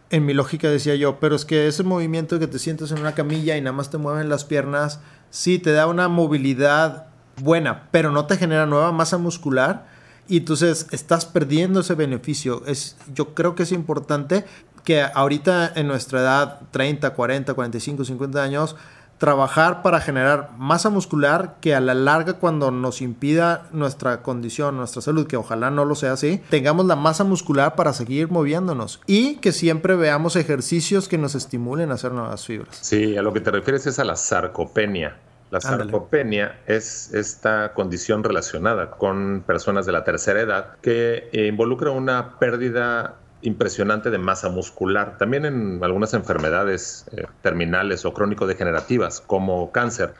en 0.09 0.25
mi 0.25 0.33
lógica 0.33 0.69
decía 0.69 0.95
yo, 0.95 1.19
pero 1.19 1.35
es 1.35 1.45
que 1.45 1.67
ese 1.67 1.83
movimiento 1.83 2.37
que 2.37 2.47
te 2.47 2.59
sientes 2.59 2.91
en 2.91 2.99
una 2.99 3.15
camilla 3.15 3.55
y 3.55 3.61
nada 3.61 3.75
más 3.75 3.89
te 3.89 3.97
mueven 3.97 4.29
las 4.29 4.43
piernas, 4.43 4.99
sí 5.29 5.57
te 5.57 5.71
da 5.71 5.87
una 5.87 6.09
movilidad 6.09 7.07
buena, 7.41 7.87
pero 7.91 8.11
no 8.11 8.25
te 8.25 8.37
genera 8.37 8.65
nueva 8.65 8.91
masa 8.91 9.17
muscular 9.17 9.87
y 10.27 10.37
entonces 10.37 10.87
estás 10.91 11.25
perdiendo 11.25 11.79
ese 11.79 11.95
beneficio. 11.95 12.63
Es, 12.65 12.97
yo 13.13 13.33
creo 13.33 13.55
que 13.55 13.63
es 13.63 13.71
importante 13.71 14.45
que 14.83 15.01
ahorita 15.01 15.71
en 15.75 15.87
nuestra 15.87 16.19
edad, 16.19 16.59
30, 16.71 17.11
40, 17.11 17.53
45, 17.53 18.05
50 18.05 18.43
años, 18.43 18.75
trabajar 19.21 19.83
para 19.83 20.01
generar 20.01 20.49
masa 20.57 20.89
muscular 20.89 21.57
que 21.61 21.75
a 21.75 21.79
la 21.79 21.93
larga 21.93 22.33
cuando 22.33 22.71
nos 22.71 23.03
impida 23.03 23.67
nuestra 23.71 24.23
condición, 24.23 24.77
nuestra 24.77 25.03
salud, 25.03 25.27
que 25.27 25.37
ojalá 25.37 25.69
no 25.69 25.85
lo 25.85 25.93
sea 25.93 26.13
así, 26.13 26.41
tengamos 26.49 26.87
la 26.87 26.95
masa 26.95 27.23
muscular 27.23 27.75
para 27.75 27.93
seguir 27.93 28.31
moviéndonos 28.31 28.99
y 29.05 29.35
que 29.35 29.51
siempre 29.51 29.95
veamos 29.95 30.35
ejercicios 30.35 31.07
que 31.07 31.19
nos 31.19 31.35
estimulen 31.35 31.91
a 31.91 31.93
hacer 31.93 32.13
nuevas 32.13 32.47
fibras. 32.47 32.75
Sí, 32.81 33.15
a 33.15 33.21
lo 33.21 33.31
que 33.31 33.41
te 33.41 33.51
refieres 33.51 33.85
es 33.85 33.99
a 33.99 34.05
la 34.05 34.15
sarcopenia. 34.15 35.17
La 35.51 35.61
sarcopenia 35.61 36.59
es 36.65 37.13
esta 37.13 37.73
condición 37.73 38.23
relacionada 38.23 38.89
con 38.89 39.43
personas 39.45 39.85
de 39.85 39.91
la 39.91 40.03
tercera 40.03 40.41
edad 40.41 40.77
que 40.81 41.29
involucra 41.33 41.91
una 41.91 42.39
pérdida 42.39 43.17
impresionante 43.41 44.09
de 44.09 44.17
masa 44.17 44.49
muscular. 44.49 45.17
También 45.17 45.45
en 45.45 45.83
algunas 45.83 46.13
enfermedades 46.13 47.05
eh, 47.11 47.25
terminales 47.41 48.05
o 48.05 48.13
crónico-degenerativas, 48.13 49.21
como 49.21 49.71
cáncer, 49.71 50.13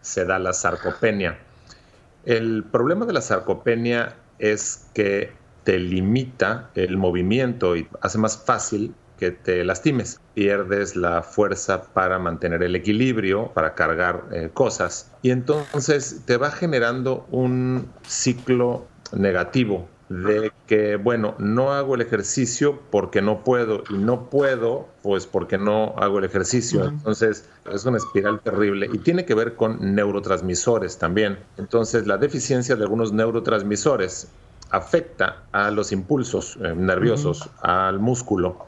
se 0.00 0.24
da 0.24 0.38
la 0.38 0.52
sarcopenia. 0.52 1.38
El 2.24 2.64
problema 2.64 3.06
de 3.06 3.12
la 3.12 3.20
sarcopenia 3.20 4.16
es 4.38 4.88
que 4.94 5.32
te 5.64 5.78
limita 5.78 6.70
el 6.74 6.96
movimiento 6.96 7.76
y 7.76 7.88
hace 8.00 8.18
más 8.18 8.36
fácil 8.36 8.94
que 9.18 9.30
te 9.30 9.64
lastimes. 9.64 10.20
Pierdes 10.34 10.96
la 10.96 11.22
fuerza 11.22 11.84
para 11.92 12.18
mantener 12.18 12.62
el 12.62 12.76
equilibrio, 12.76 13.52
para 13.54 13.74
cargar 13.74 14.24
eh, 14.32 14.50
cosas. 14.52 15.12
Y 15.22 15.30
entonces 15.30 16.22
te 16.26 16.36
va 16.36 16.50
generando 16.50 17.26
un 17.30 17.88
ciclo 18.06 18.86
negativo 19.12 19.88
de 20.08 20.52
que, 20.66 20.96
bueno, 20.96 21.34
no 21.38 21.72
hago 21.72 21.94
el 21.94 22.02
ejercicio 22.02 22.80
porque 22.90 23.22
no 23.22 23.42
puedo 23.42 23.84
y 23.88 23.94
no 23.94 24.28
puedo, 24.28 24.88
pues 25.02 25.26
porque 25.26 25.58
no 25.58 25.94
hago 25.96 26.18
el 26.18 26.24
ejercicio. 26.24 26.84
Entonces, 26.84 27.48
es 27.72 27.84
una 27.84 27.98
espiral 27.98 28.40
terrible 28.40 28.88
y 28.92 28.98
tiene 28.98 29.24
que 29.24 29.34
ver 29.34 29.54
con 29.54 29.94
neurotransmisores 29.94 30.98
también. 30.98 31.38
Entonces, 31.56 32.06
la 32.06 32.18
deficiencia 32.18 32.76
de 32.76 32.82
algunos 32.82 33.12
neurotransmisores 33.12 34.28
afecta 34.70 35.42
a 35.52 35.70
los 35.70 35.92
impulsos 35.92 36.58
eh, 36.60 36.74
nerviosos, 36.76 37.48
al 37.62 37.98
músculo. 37.98 38.66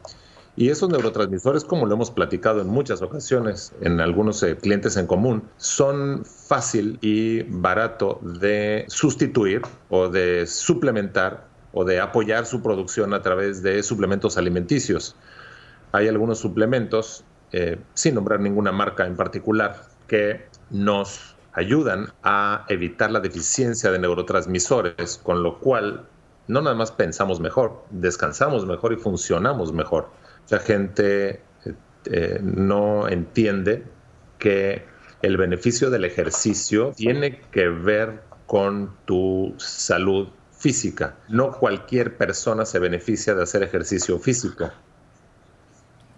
Y 0.59 0.71
esos 0.71 0.88
neurotransmisores, 0.88 1.64
como 1.64 1.85
lo 1.85 1.95
hemos 1.95 2.11
platicado 2.11 2.62
en 2.62 2.69
muchas 2.69 3.03
ocasiones 3.03 3.75
en 3.83 4.01
algunos 4.01 4.42
eh, 4.42 4.57
clientes 4.57 4.97
en 4.97 5.07
común, 5.07 5.42
son 5.59 6.25
fácil 6.25 6.99
y 7.03 7.42
barato 7.42 8.19
de 8.23 8.87
sustituir 8.88 9.61
o 9.90 10.09
de 10.09 10.47
suplementar 10.47 11.47
o 11.75 11.85
de 11.85 12.01
apoyar 12.01 12.47
su 12.47 12.62
producción 12.62 13.12
a 13.12 13.21
través 13.21 13.62
de 13.62 13.83
suplementos 13.83 14.38
alimenticios. 14.38 15.14
Hay 15.92 16.09
algunos 16.09 16.38
suplementos, 16.38 17.23
eh, 17.53 17.79
sin 17.92 18.14
nombrar 18.14 18.40
ninguna 18.40 18.73
marca 18.73 19.07
en 19.07 19.14
particular, 19.14 19.83
que 20.09 20.47
nos 20.71 21.37
ayudan 21.53 22.14
a 22.23 22.64
evitar 22.71 23.11
la 23.11 23.21
deficiencia 23.21 23.90
de 23.90 23.99
neurotransmisores, 23.99 25.21
con 25.23 25.42
lo 25.42 25.59
cual 25.59 26.07
no 26.49 26.62
nada 26.62 26.77
más 26.77 26.92
pensamos 26.92 27.40
mejor, 27.40 27.85
descansamos 27.90 28.64
mejor 28.64 28.95
y 28.95 28.97
funcionamos 28.97 29.75
mejor 29.75 30.09
mucha 30.47 30.63
gente 30.63 31.41
eh, 32.05 32.39
no 32.41 33.09
entiende 33.09 33.83
que 34.39 34.85
el 35.23 35.37
beneficio 35.37 35.91
del 35.91 36.05
ejercicio 36.05 36.93
tiene 36.97 37.41
que 37.51 37.69
ver 37.69 38.23
con 38.47 38.95
tu 39.07 39.55
salud 39.59 40.29
física. 40.57 41.17
No 41.29 41.51
cualquier 41.51 42.17
persona 42.17 42.65
se 42.65 42.79
beneficia 42.79 43.35
de 43.35 43.43
hacer 43.43 43.65
ejercicio 43.65 44.19
físico. 44.21 44.71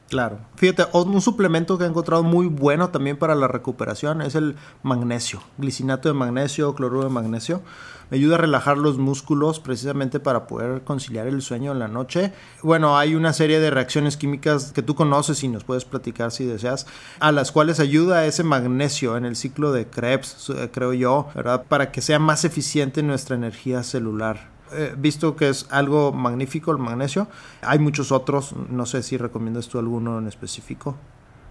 Claro. 0.08 0.38
Fíjate, 0.56 0.86
un 0.92 1.20
suplemento 1.20 1.76
que 1.76 1.84
he 1.84 1.86
encontrado 1.86 2.22
muy 2.22 2.46
bueno 2.46 2.88
también 2.88 3.18
para 3.18 3.34
la 3.34 3.46
recuperación 3.46 4.22
es 4.22 4.34
el 4.34 4.56
magnesio, 4.82 5.42
glicinato 5.58 6.08
de 6.08 6.14
magnesio, 6.14 6.74
cloruro 6.74 7.04
de 7.04 7.10
magnesio. 7.10 7.62
Me 8.10 8.16
ayuda 8.16 8.36
a 8.36 8.38
relajar 8.38 8.78
los 8.78 8.96
músculos 8.96 9.60
precisamente 9.60 10.18
para 10.18 10.46
poder 10.46 10.80
conciliar 10.82 11.26
el 11.26 11.42
sueño 11.42 11.72
en 11.72 11.78
la 11.78 11.88
noche. 11.88 12.32
Bueno, 12.62 12.96
hay 12.96 13.14
una 13.14 13.34
serie 13.34 13.60
de 13.60 13.70
reacciones 13.70 14.16
químicas 14.16 14.72
que 14.72 14.80
tú 14.80 14.94
conoces 14.94 15.44
y 15.44 15.48
nos 15.48 15.64
puedes 15.64 15.84
platicar 15.84 16.30
si 16.30 16.46
deseas, 16.46 16.86
a 17.20 17.30
las 17.30 17.52
cuales 17.52 17.78
ayuda 17.78 18.24
ese 18.24 18.44
magnesio 18.44 19.18
en 19.18 19.26
el 19.26 19.36
ciclo 19.36 19.72
de 19.72 19.88
Krebs, 19.88 20.48
eh, 20.48 20.70
creo 20.72 20.94
yo, 20.94 21.28
¿verdad? 21.34 21.64
Para 21.68 21.92
que 21.92 22.00
sea 22.00 22.18
más 22.18 22.46
eficiente 22.46 23.02
nuestra 23.02 23.36
energía 23.36 23.82
celular. 23.82 24.57
Visto 24.96 25.36
que 25.36 25.48
es 25.48 25.66
algo 25.70 26.12
magnífico 26.12 26.72
el 26.72 26.78
magnesio. 26.78 27.28
Hay 27.62 27.78
muchos 27.78 28.12
otros, 28.12 28.54
no 28.70 28.86
sé 28.86 29.02
si 29.02 29.16
recomiendas 29.16 29.68
tú 29.68 29.78
alguno 29.78 30.18
en 30.18 30.26
específico. 30.26 30.96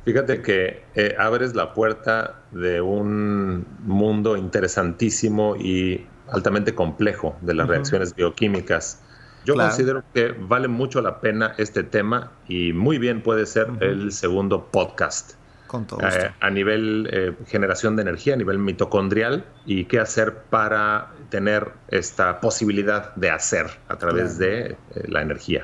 Fíjate 0.07 0.41
que 0.41 0.83
eh, 0.95 1.15
abres 1.19 1.53
la 1.53 1.73
puerta 1.73 2.43
de 2.51 2.79
un 2.79 3.65
mundo 3.83 4.37
interesantísimo 4.37 5.57
y 5.57 6.07
altamente 6.31 6.73
complejo 6.73 7.35
de 7.41 7.53
las 7.53 7.67
reacciones 7.67 8.15
bioquímicas. 8.15 9.01
Yo 9.43 9.55
considero 9.55 10.03
que 10.13 10.31
vale 10.31 10.67
mucho 10.67 11.01
la 11.01 11.19
pena 11.19 11.53
este 11.57 11.83
tema 11.83 12.31
y 12.47 12.71
muy 12.73 12.99
bien 12.99 13.21
puede 13.21 13.45
ser 13.45 13.67
el 13.81 14.11
segundo 14.11 14.67
podcast. 14.71 15.36
Con 15.67 15.85
todo 15.85 15.99
eh, 16.07 16.31
a 16.39 16.49
nivel 16.49 17.09
eh, 17.11 17.33
generación 17.47 17.95
de 17.95 18.01
energía, 18.03 18.33
a 18.33 18.37
nivel 18.37 18.57
mitocondrial 18.57 19.45
y 19.65 19.85
qué 19.85 19.99
hacer 19.99 20.43
para 20.49 21.11
tener 21.29 21.71
esta 21.89 22.39
posibilidad 22.39 23.13
de 23.15 23.29
hacer 23.29 23.67
a 23.87 23.97
través 23.97 24.37
de 24.37 24.71
eh, 24.71 24.77
la 25.07 25.21
energía. 25.21 25.63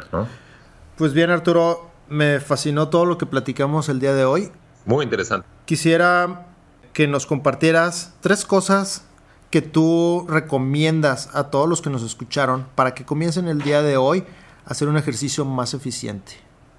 Pues 0.97 1.13
bien, 1.13 1.29
Arturo, 1.29 1.89
me 2.09 2.39
fascinó 2.39 2.89
todo 2.89 3.05
lo 3.05 3.17
que 3.17 3.25
platicamos 3.25 3.89
el 3.89 3.99
día 3.99 4.13
de 4.13 4.25
hoy. 4.25 4.51
Muy 4.85 5.03
interesante. 5.05 5.47
Quisiera 5.65 6.47
que 6.91 7.07
nos 7.07 7.25
compartieras 7.25 8.13
tres 8.21 8.45
cosas 8.45 9.05
que 9.49 9.61
tú 9.61 10.25
recomiendas 10.27 11.29
a 11.35 11.49
todos 11.49 11.69
los 11.69 11.81
que 11.81 11.89
nos 11.89 12.03
escucharon 12.03 12.67
para 12.75 12.93
que 12.93 13.05
comiencen 13.05 13.47
el 13.47 13.61
día 13.61 13.81
de 13.81 13.97
hoy 13.97 14.23
a 14.65 14.71
hacer 14.71 14.87
un 14.87 14.97
ejercicio 14.97 15.45
más 15.45 15.73
eficiente. 15.73 16.33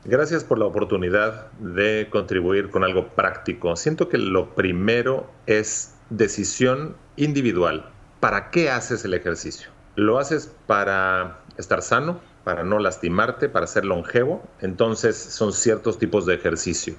Gracias 0.06 0.44
por 0.44 0.58
la 0.58 0.66
oportunidad 0.66 1.50
de 1.52 2.08
contribuir 2.10 2.68
con 2.70 2.84
algo 2.84 3.08
práctico. 3.08 3.74
Siento 3.74 4.10
que 4.10 4.18
lo 4.18 4.54
primero 4.54 5.30
es 5.46 5.94
decisión 6.10 6.94
individual. 7.16 7.90
¿Para 8.20 8.50
qué 8.50 8.70
haces 8.70 9.04
el 9.06 9.14
ejercicio? 9.14 9.70
¿Lo 9.96 10.18
haces 10.18 10.54
para 10.66 11.40
estar 11.56 11.80
sano, 11.80 12.20
para 12.44 12.64
no 12.64 12.80
lastimarte, 12.80 13.48
para 13.48 13.66
ser 13.66 13.86
longevo? 13.86 14.42
Entonces 14.60 15.16
son 15.16 15.54
ciertos 15.54 15.98
tipos 15.98 16.26
de 16.26 16.34
ejercicio. 16.34 16.94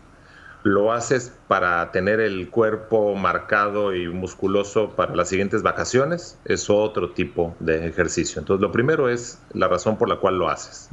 ¿Lo 0.63 0.91
haces 0.91 1.31
para 1.47 1.91
tener 1.91 2.19
el 2.19 2.49
cuerpo 2.49 3.13
marcado 3.13 3.93
y 3.93 4.07
musculoso 4.07 4.95
para 4.95 5.13
las 5.15 5.29
siguientes 5.29 5.61
vacaciones? 5.61 6.39
Es 6.43 6.71
otro 6.71 7.11
tipo 7.11 7.55
de 7.59 7.87
ejercicio. 7.87 8.39
Entonces 8.39 8.61
lo 8.61 8.71
primero 8.71 9.09
es 9.09 9.39
la 9.53 9.67
razón 9.67 9.95
por 9.99 10.09
la 10.09 10.15
cual 10.15 10.39
lo 10.39 10.49
haces. 10.49 10.89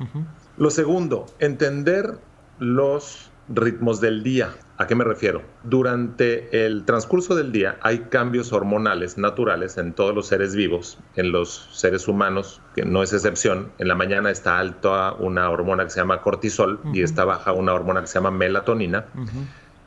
Lo 0.63 0.71
segundo, 0.71 1.27
entender 1.41 2.19
los 2.61 3.33
ritmos 3.49 4.01
del 4.01 4.23
día. 4.23 4.51
¿A 4.79 4.87
qué 4.87 4.95
me 4.95 5.03
refiero? 5.03 5.43
Durante 5.65 6.65
el 6.65 6.85
transcurso 6.85 7.35
del 7.35 7.51
día 7.51 7.79
hay 7.83 7.99
cambios 8.11 8.53
hormonales 8.53 9.19
naturales 9.19 9.77
en 9.77 9.93
todos 9.93 10.15
los 10.15 10.29
seres 10.29 10.55
vivos, 10.55 11.01
en 11.17 11.33
los 11.33 11.69
seres 11.73 12.07
humanos, 12.07 12.61
que 12.77 12.85
no 12.85 13.03
es 13.03 13.13
excepción. 13.13 13.73
En 13.79 13.89
la 13.89 13.97
mañana 13.97 14.31
está 14.31 14.61
alta 14.61 15.15
una 15.15 15.51
hormona 15.51 15.83
que 15.83 15.91
se 15.91 15.99
llama 15.99 16.23
cortisol 16.23 16.79
y 16.93 17.03
está 17.03 17.25
baja 17.25 17.51
una 17.51 17.75
hormona 17.75 18.03
que 18.03 18.07
se 18.07 18.15
llama 18.15 18.31
melatonina. 18.31 19.07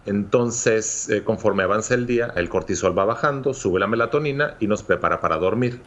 Entonces, 0.06 1.10
eh, 1.10 1.24
conforme 1.24 1.64
avanza 1.64 1.94
el 1.94 2.06
día, 2.06 2.34
el 2.36 2.50
cortisol 2.50 2.98
va 2.98 3.06
bajando, 3.06 3.54
sube 3.54 3.80
la 3.80 3.88
melatonina 3.88 4.56
y 4.60 4.68
nos 4.68 4.84
prepara 4.84 5.22
para 5.22 5.38
dormir. 5.38 5.82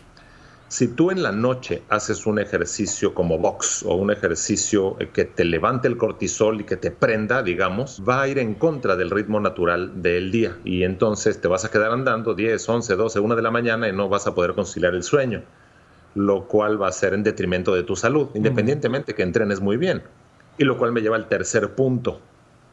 Si 0.68 0.86
tú 0.88 1.10
en 1.10 1.22
la 1.22 1.32
noche 1.32 1.82
haces 1.88 2.26
un 2.26 2.38
ejercicio 2.38 3.14
como 3.14 3.38
box 3.38 3.84
o 3.84 3.94
un 3.94 4.10
ejercicio 4.10 4.96
eh, 5.00 5.08
que 5.10 5.24
te 5.24 5.46
levante 5.46 5.88
el 5.88 5.96
cortisol 5.96 6.60
y 6.60 6.64
que 6.64 6.76
te 6.76 6.90
prenda, 6.90 7.42
digamos, 7.42 8.02
va 8.06 8.20
a 8.20 8.28
ir 8.28 8.38
en 8.38 8.54
contra 8.54 8.94
del 8.94 9.08
ritmo 9.08 9.40
natural 9.40 10.02
del 10.02 10.30
día 10.30 10.58
y 10.64 10.82
entonces 10.82 11.40
te 11.40 11.48
vas 11.48 11.64
a 11.64 11.70
quedar 11.70 11.90
andando 11.92 12.34
10, 12.34 12.68
11, 12.68 12.96
12, 12.96 13.18
1 13.18 13.36
de 13.36 13.42
la 13.42 13.50
mañana 13.50 13.88
y 13.88 13.92
no 13.92 14.10
vas 14.10 14.26
a 14.26 14.34
poder 14.34 14.52
conciliar 14.52 14.94
el 14.94 15.02
sueño, 15.02 15.42
lo 16.14 16.46
cual 16.46 16.80
va 16.80 16.88
a 16.88 16.92
ser 16.92 17.14
en 17.14 17.22
detrimento 17.22 17.74
de 17.74 17.82
tu 17.82 17.96
salud, 17.96 18.28
independientemente 18.34 19.14
que 19.14 19.22
entrenes 19.22 19.60
muy 19.60 19.78
bien. 19.78 20.02
Y 20.58 20.64
lo 20.64 20.76
cual 20.76 20.92
me 20.92 21.00
lleva 21.00 21.16
al 21.16 21.28
tercer 21.28 21.74
punto. 21.74 22.20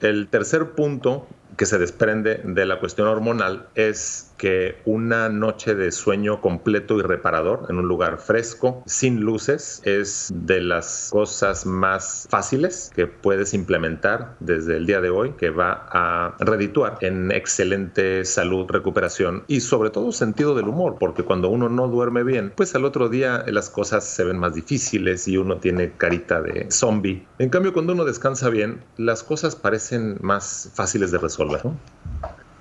El 0.02 0.28
tercer 0.28 0.72
punto 0.72 1.28
que 1.58 1.66
se 1.66 1.78
desprende 1.78 2.42
de 2.44 2.66
la 2.66 2.80
cuestión 2.80 3.08
hormonal 3.08 3.68
es 3.76 4.32
que 4.38 4.76
una 4.86 5.30
noche 5.30 5.76
de 5.76 5.92
sueño 5.92 6.42
completo 6.42 6.98
y 6.98 7.02
reparador 7.02 7.68
en 7.70 7.78
un 7.78 7.88
lugar 7.88 8.20
fresco, 8.20 8.84
sin 8.86 9.22
luces, 9.22 9.82
es 9.86 10.32
de 10.34 10.60
las 10.62 11.10
cosas 11.12 11.66
más 11.66 12.28
fáciles 12.30 12.92
que 12.94 13.08
puedes 13.08 13.54
implementar 13.54 14.36
desde 14.42 14.78
el 14.78 14.86
día 14.86 15.00
de 15.00 15.10
hoy, 15.10 15.32
que 15.38 15.50
va 15.50 15.88
a 15.90 16.36
redituar 16.40 16.98
en 17.02 17.32
excelente 17.32 18.26
salud, 18.26 18.66
recuperación 18.70 19.44
y 19.48 19.62
sobre 19.62 19.90
todo 19.90 20.12
sentido 20.12 20.56
del 20.56 20.68
humor, 20.68 20.98
porque 21.00 21.24
cuando 21.24 21.50
uno 21.50 21.70
no 21.70 21.88
duerme 21.88 22.24
bien, 22.24 22.52
pues 22.56 22.76
al 22.76 22.86
otro 22.86 23.08
día 23.08 23.46
las 23.48 23.70
cosas 23.70 24.04
se 24.04 24.24
ven 24.24 24.38
más 24.38 24.54
difíciles 24.54 25.28
y 25.28 25.38
uno 25.38 25.58
tiene 25.58 25.94
carita 25.94 26.42
de 26.42 26.70
zombie. 26.72 27.26
En 27.40 27.50
cambio, 27.50 27.74
cuando 27.74 27.94
uno 27.94 28.04
descansa 28.04 28.50
bien, 28.50 28.84
las 28.98 29.24
cosas 29.24 29.56
parecen 29.56 30.18
más 30.22 30.72
fáciles 30.74 31.12
de 31.12 31.20
resolver. 31.20 31.35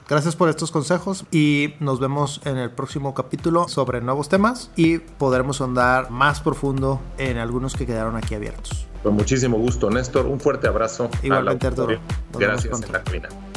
Gracias 0.07 0.37
por 0.37 0.51
estos 0.51 0.71
consejos 0.71 1.25
y 1.31 1.75
nos 1.81 1.99
vemos 1.99 2.43
en 2.45 2.59
el 2.59 2.71
próximo 2.71 3.15
capítulo 3.15 3.69
sobre 3.69 4.03
nuevos 4.03 4.29
temas 4.29 4.71
y 4.77 4.99
podremos 4.99 5.63
andar 5.63 6.11
más 6.11 6.41
profundo 6.41 7.01
en 7.17 7.39
algunos 7.39 7.75
que 7.75 7.87
quedaron 7.87 8.17
aquí 8.17 8.35
abiertos. 8.35 8.87
Con 9.03 9.15
muchísimo 9.15 9.57
gusto, 9.57 9.91
Néstor. 9.91 10.27
Un 10.27 10.41
fuerte 10.41 10.67
abrazo. 10.67 11.09
Igualmente, 11.23 11.67
Arturo. 11.67 11.99
Gracias 12.39 12.83
en 12.83 12.93
la 12.93 13.03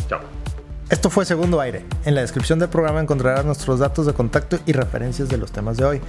Chao. 0.07 0.19
Esto 0.89 1.09
fue 1.09 1.25
Segundo 1.25 1.59
Aire. 1.59 1.85
En 2.05 2.15
la 2.15 2.21
descripción 2.21 2.59
del 2.59 2.69
programa 2.69 3.01
encontrarás 3.01 3.43
nuestros 3.43 3.79
datos 3.79 4.05
de 4.05 4.13
contacto 4.13 4.57
y 4.65 4.71
referencias 4.71 5.27
de 5.27 5.37
los 5.37 5.51
temas 5.51 5.75
de 5.75 5.83
hoy. 5.83 6.01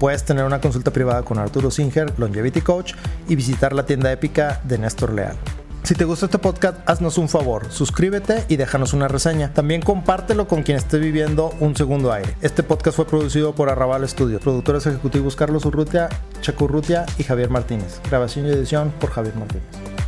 Puedes 0.00 0.24
tener 0.24 0.44
una 0.44 0.60
consulta 0.60 0.92
privada 0.92 1.22
con 1.22 1.38
Arturo 1.38 1.70
Singer, 1.70 2.12
Longevity 2.18 2.60
Coach, 2.60 2.94
y 3.28 3.36
visitar 3.36 3.72
la 3.72 3.86
tienda 3.86 4.10
épica 4.10 4.60
de 4.64 4.78
Néstor 4.78 5.12
Leal. 5.12 5.36
Si 5.86 5.94
te 5.94 6.04
gustó 6.04 6.26
este 6.26 6.38
podcast, 6.38 6.78
haznos 6.84 7.16
un 7.16 7.28
favor, 7.28 7.70
suscríbete 7.70 8.44
y 8.48 8.56
déjanos 8.56 8.92
una 8.92 9.06
reseña. 9.06 9.52
También 9.54 9.80
compártelo 9.80 10.48
con 10.48 10.64
quien 10.64 10.78
esté 10.78 10.98
viviendo 10.98 11.54
un 11.60 11.76
segundo 11.76 12.12
aire. 12.12 12.34
Este 12.42 12.64
podcast 12.64 12.96
fue 12.96 13.06
producido 13.06 13.54
por 13.54 13.70
Arrabal 13.70 14.08
Studios, 14.08 14.42
productores 14.42 14.84
ejecutivos 14.88 15.36
Carlos 15.36 15.64
Urrutia, 15.64 16.08
Chaco 16.40 16.64
Urrutia 16.64 17.06
y 17.18 17.22
Javier 17.22 17.50
Martínez. 17.50 18.00
Grabación 18.10 18.46
y 18.46 18.50
edición 18.50 18.92
por 18.98 19.10
Javier 19.10 19.36
Martínez. 19.36 20.05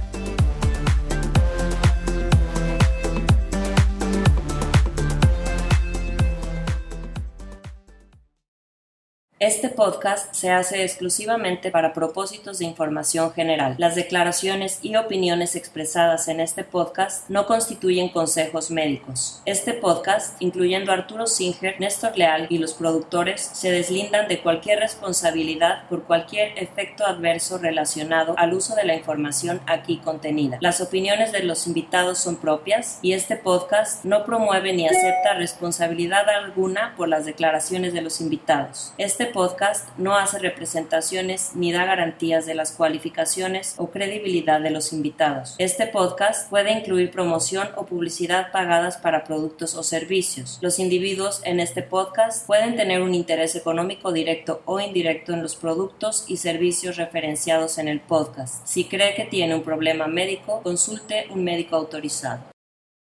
Este 9.40 9.68
podcast 9.68 10.34
se 10.34 10.50
hace 10.50 10.82
exclusivamente 10.82 11.70
para 11.70 11.92
propósitos 11.92 12.58
de 12.58 12.64
información 12.64 13.32
general. 13.32 13.76
Las 13.78 13.94
declaraciones 13.94 14.80
y 14.82 14.96
opiniones 14.96 15.54
expresadas 15.54 16.26
en 16.26 16.40
este 16.40 16.64
podcast 16.64 17.30
no 17.30 17.46
constituyen 17.46 18.08
consejos 18.08 18.72
médicos. 18.72 19.40
Este 19.44 19.74
podcast, 19.74 20.34
incluyendo 20.42 20.90
Arturo 20.90 21.28
Singer, 21.28 21.78
Néstor 21.78 22.18
Leal 22.18 22.48
y 22.50 22.58
los 22.58 22.74
productores, 22.74 23.40
se 23.40 23.70
deslindan 23.70 24.26
de 24.26 24.40
cualquier 24.40 24.80
responsabilidad 24.80 25.84
por 25.88 26.02
cualquier 26.02 26.58
efecto 26.58 27.06
adverso 27.06 27.58
relacionado 27.58 28.34
al 28.38 28.54
uso 28.54 28.74
de 28.74 28.86
la 28.86 28.96
información 28.96 29.60
aquí 29.68 29.98
contenida. 29.98 30.58
Las 30.60 30.80
opiniones 30.80 31.30
de 31.30 31.44
los 31.44 31.68
invitados 31.68 32.18
son 32.18 32.38
propias 32.38 32.98
y 33.02 33.12
este 33.12 33.36
podcast 33.36 34.04
no 34.04 34.24
promueve 34.24 34.72
ni 34.72 34.88
acepta 34.88 35.34
responsabilidad 35.34 36.28
alguna 36.28 36.94
por 36.96 37.08
las 37.08 37.24
declaraciones 37.24 37.92
de 37.92 38.02
los 38.02 38.20
invitados. 38.20 38.92
Este 38.98 39.27
podcast 39.28 39.88
no 39.98 40.16
hace 40.16 40.38
representaciones 40.38 41.52
ni 41.54 41.72
da 41.72 41.84
garantías 41.84 42.46
de 42.46 42.54
las 42.54 42.72
cualificaciones 42.72 43.74
o 43.78 43.90
credibilidad 43.90 44.60
de 44.60 44.70
los 44.70 44.92
invitados. 44.92 45.54
Este 45.58 45.86
podcast 45.86 46.50
puede 46.50 46.72
incluir 46.72 47.10
promoción 47.10 47.68
o 47.76 47.86
publicidad 47.86 48.50
pagadas 48.52 48.96
para 48.96 49.24
productos 49.24 49.74
o 49.74 49.82
servicios. 49.82 50.58
Los 50.60 50.78
individuos 50.78 51.40
en 51.44 51.60
este 51.60 51.82
podcast 51.82 52.46
pueden 52.46 52.76
tener 52.76 53.02
un 53.02 53.14
interés 53.14 53.54
económico 53.54 54.12
directo 54.12 54.62
o 54.64 54.80
indirecto 54.80 55.32
en 55.32 55.42
los 55.42 55.56
productos 55.56 56.24
y 56.28 56.38
servicios 56.38 56.96
referenciados 56.96 57.78
en 57.78 57.88
el 57.88 58.00
podcast. 58.00 58.66
Si 58.66 58.84
cree 58.84 59.14
que 59.14 59.24
tiene 59.24 59.54
un 59.54 59.62
problema 59.62 60.06
médico, 60.06 60.60
consulte 60.62 61.26
un 61.30 61.44
médico 61.44 61.76
autorizado. 61.76 62.57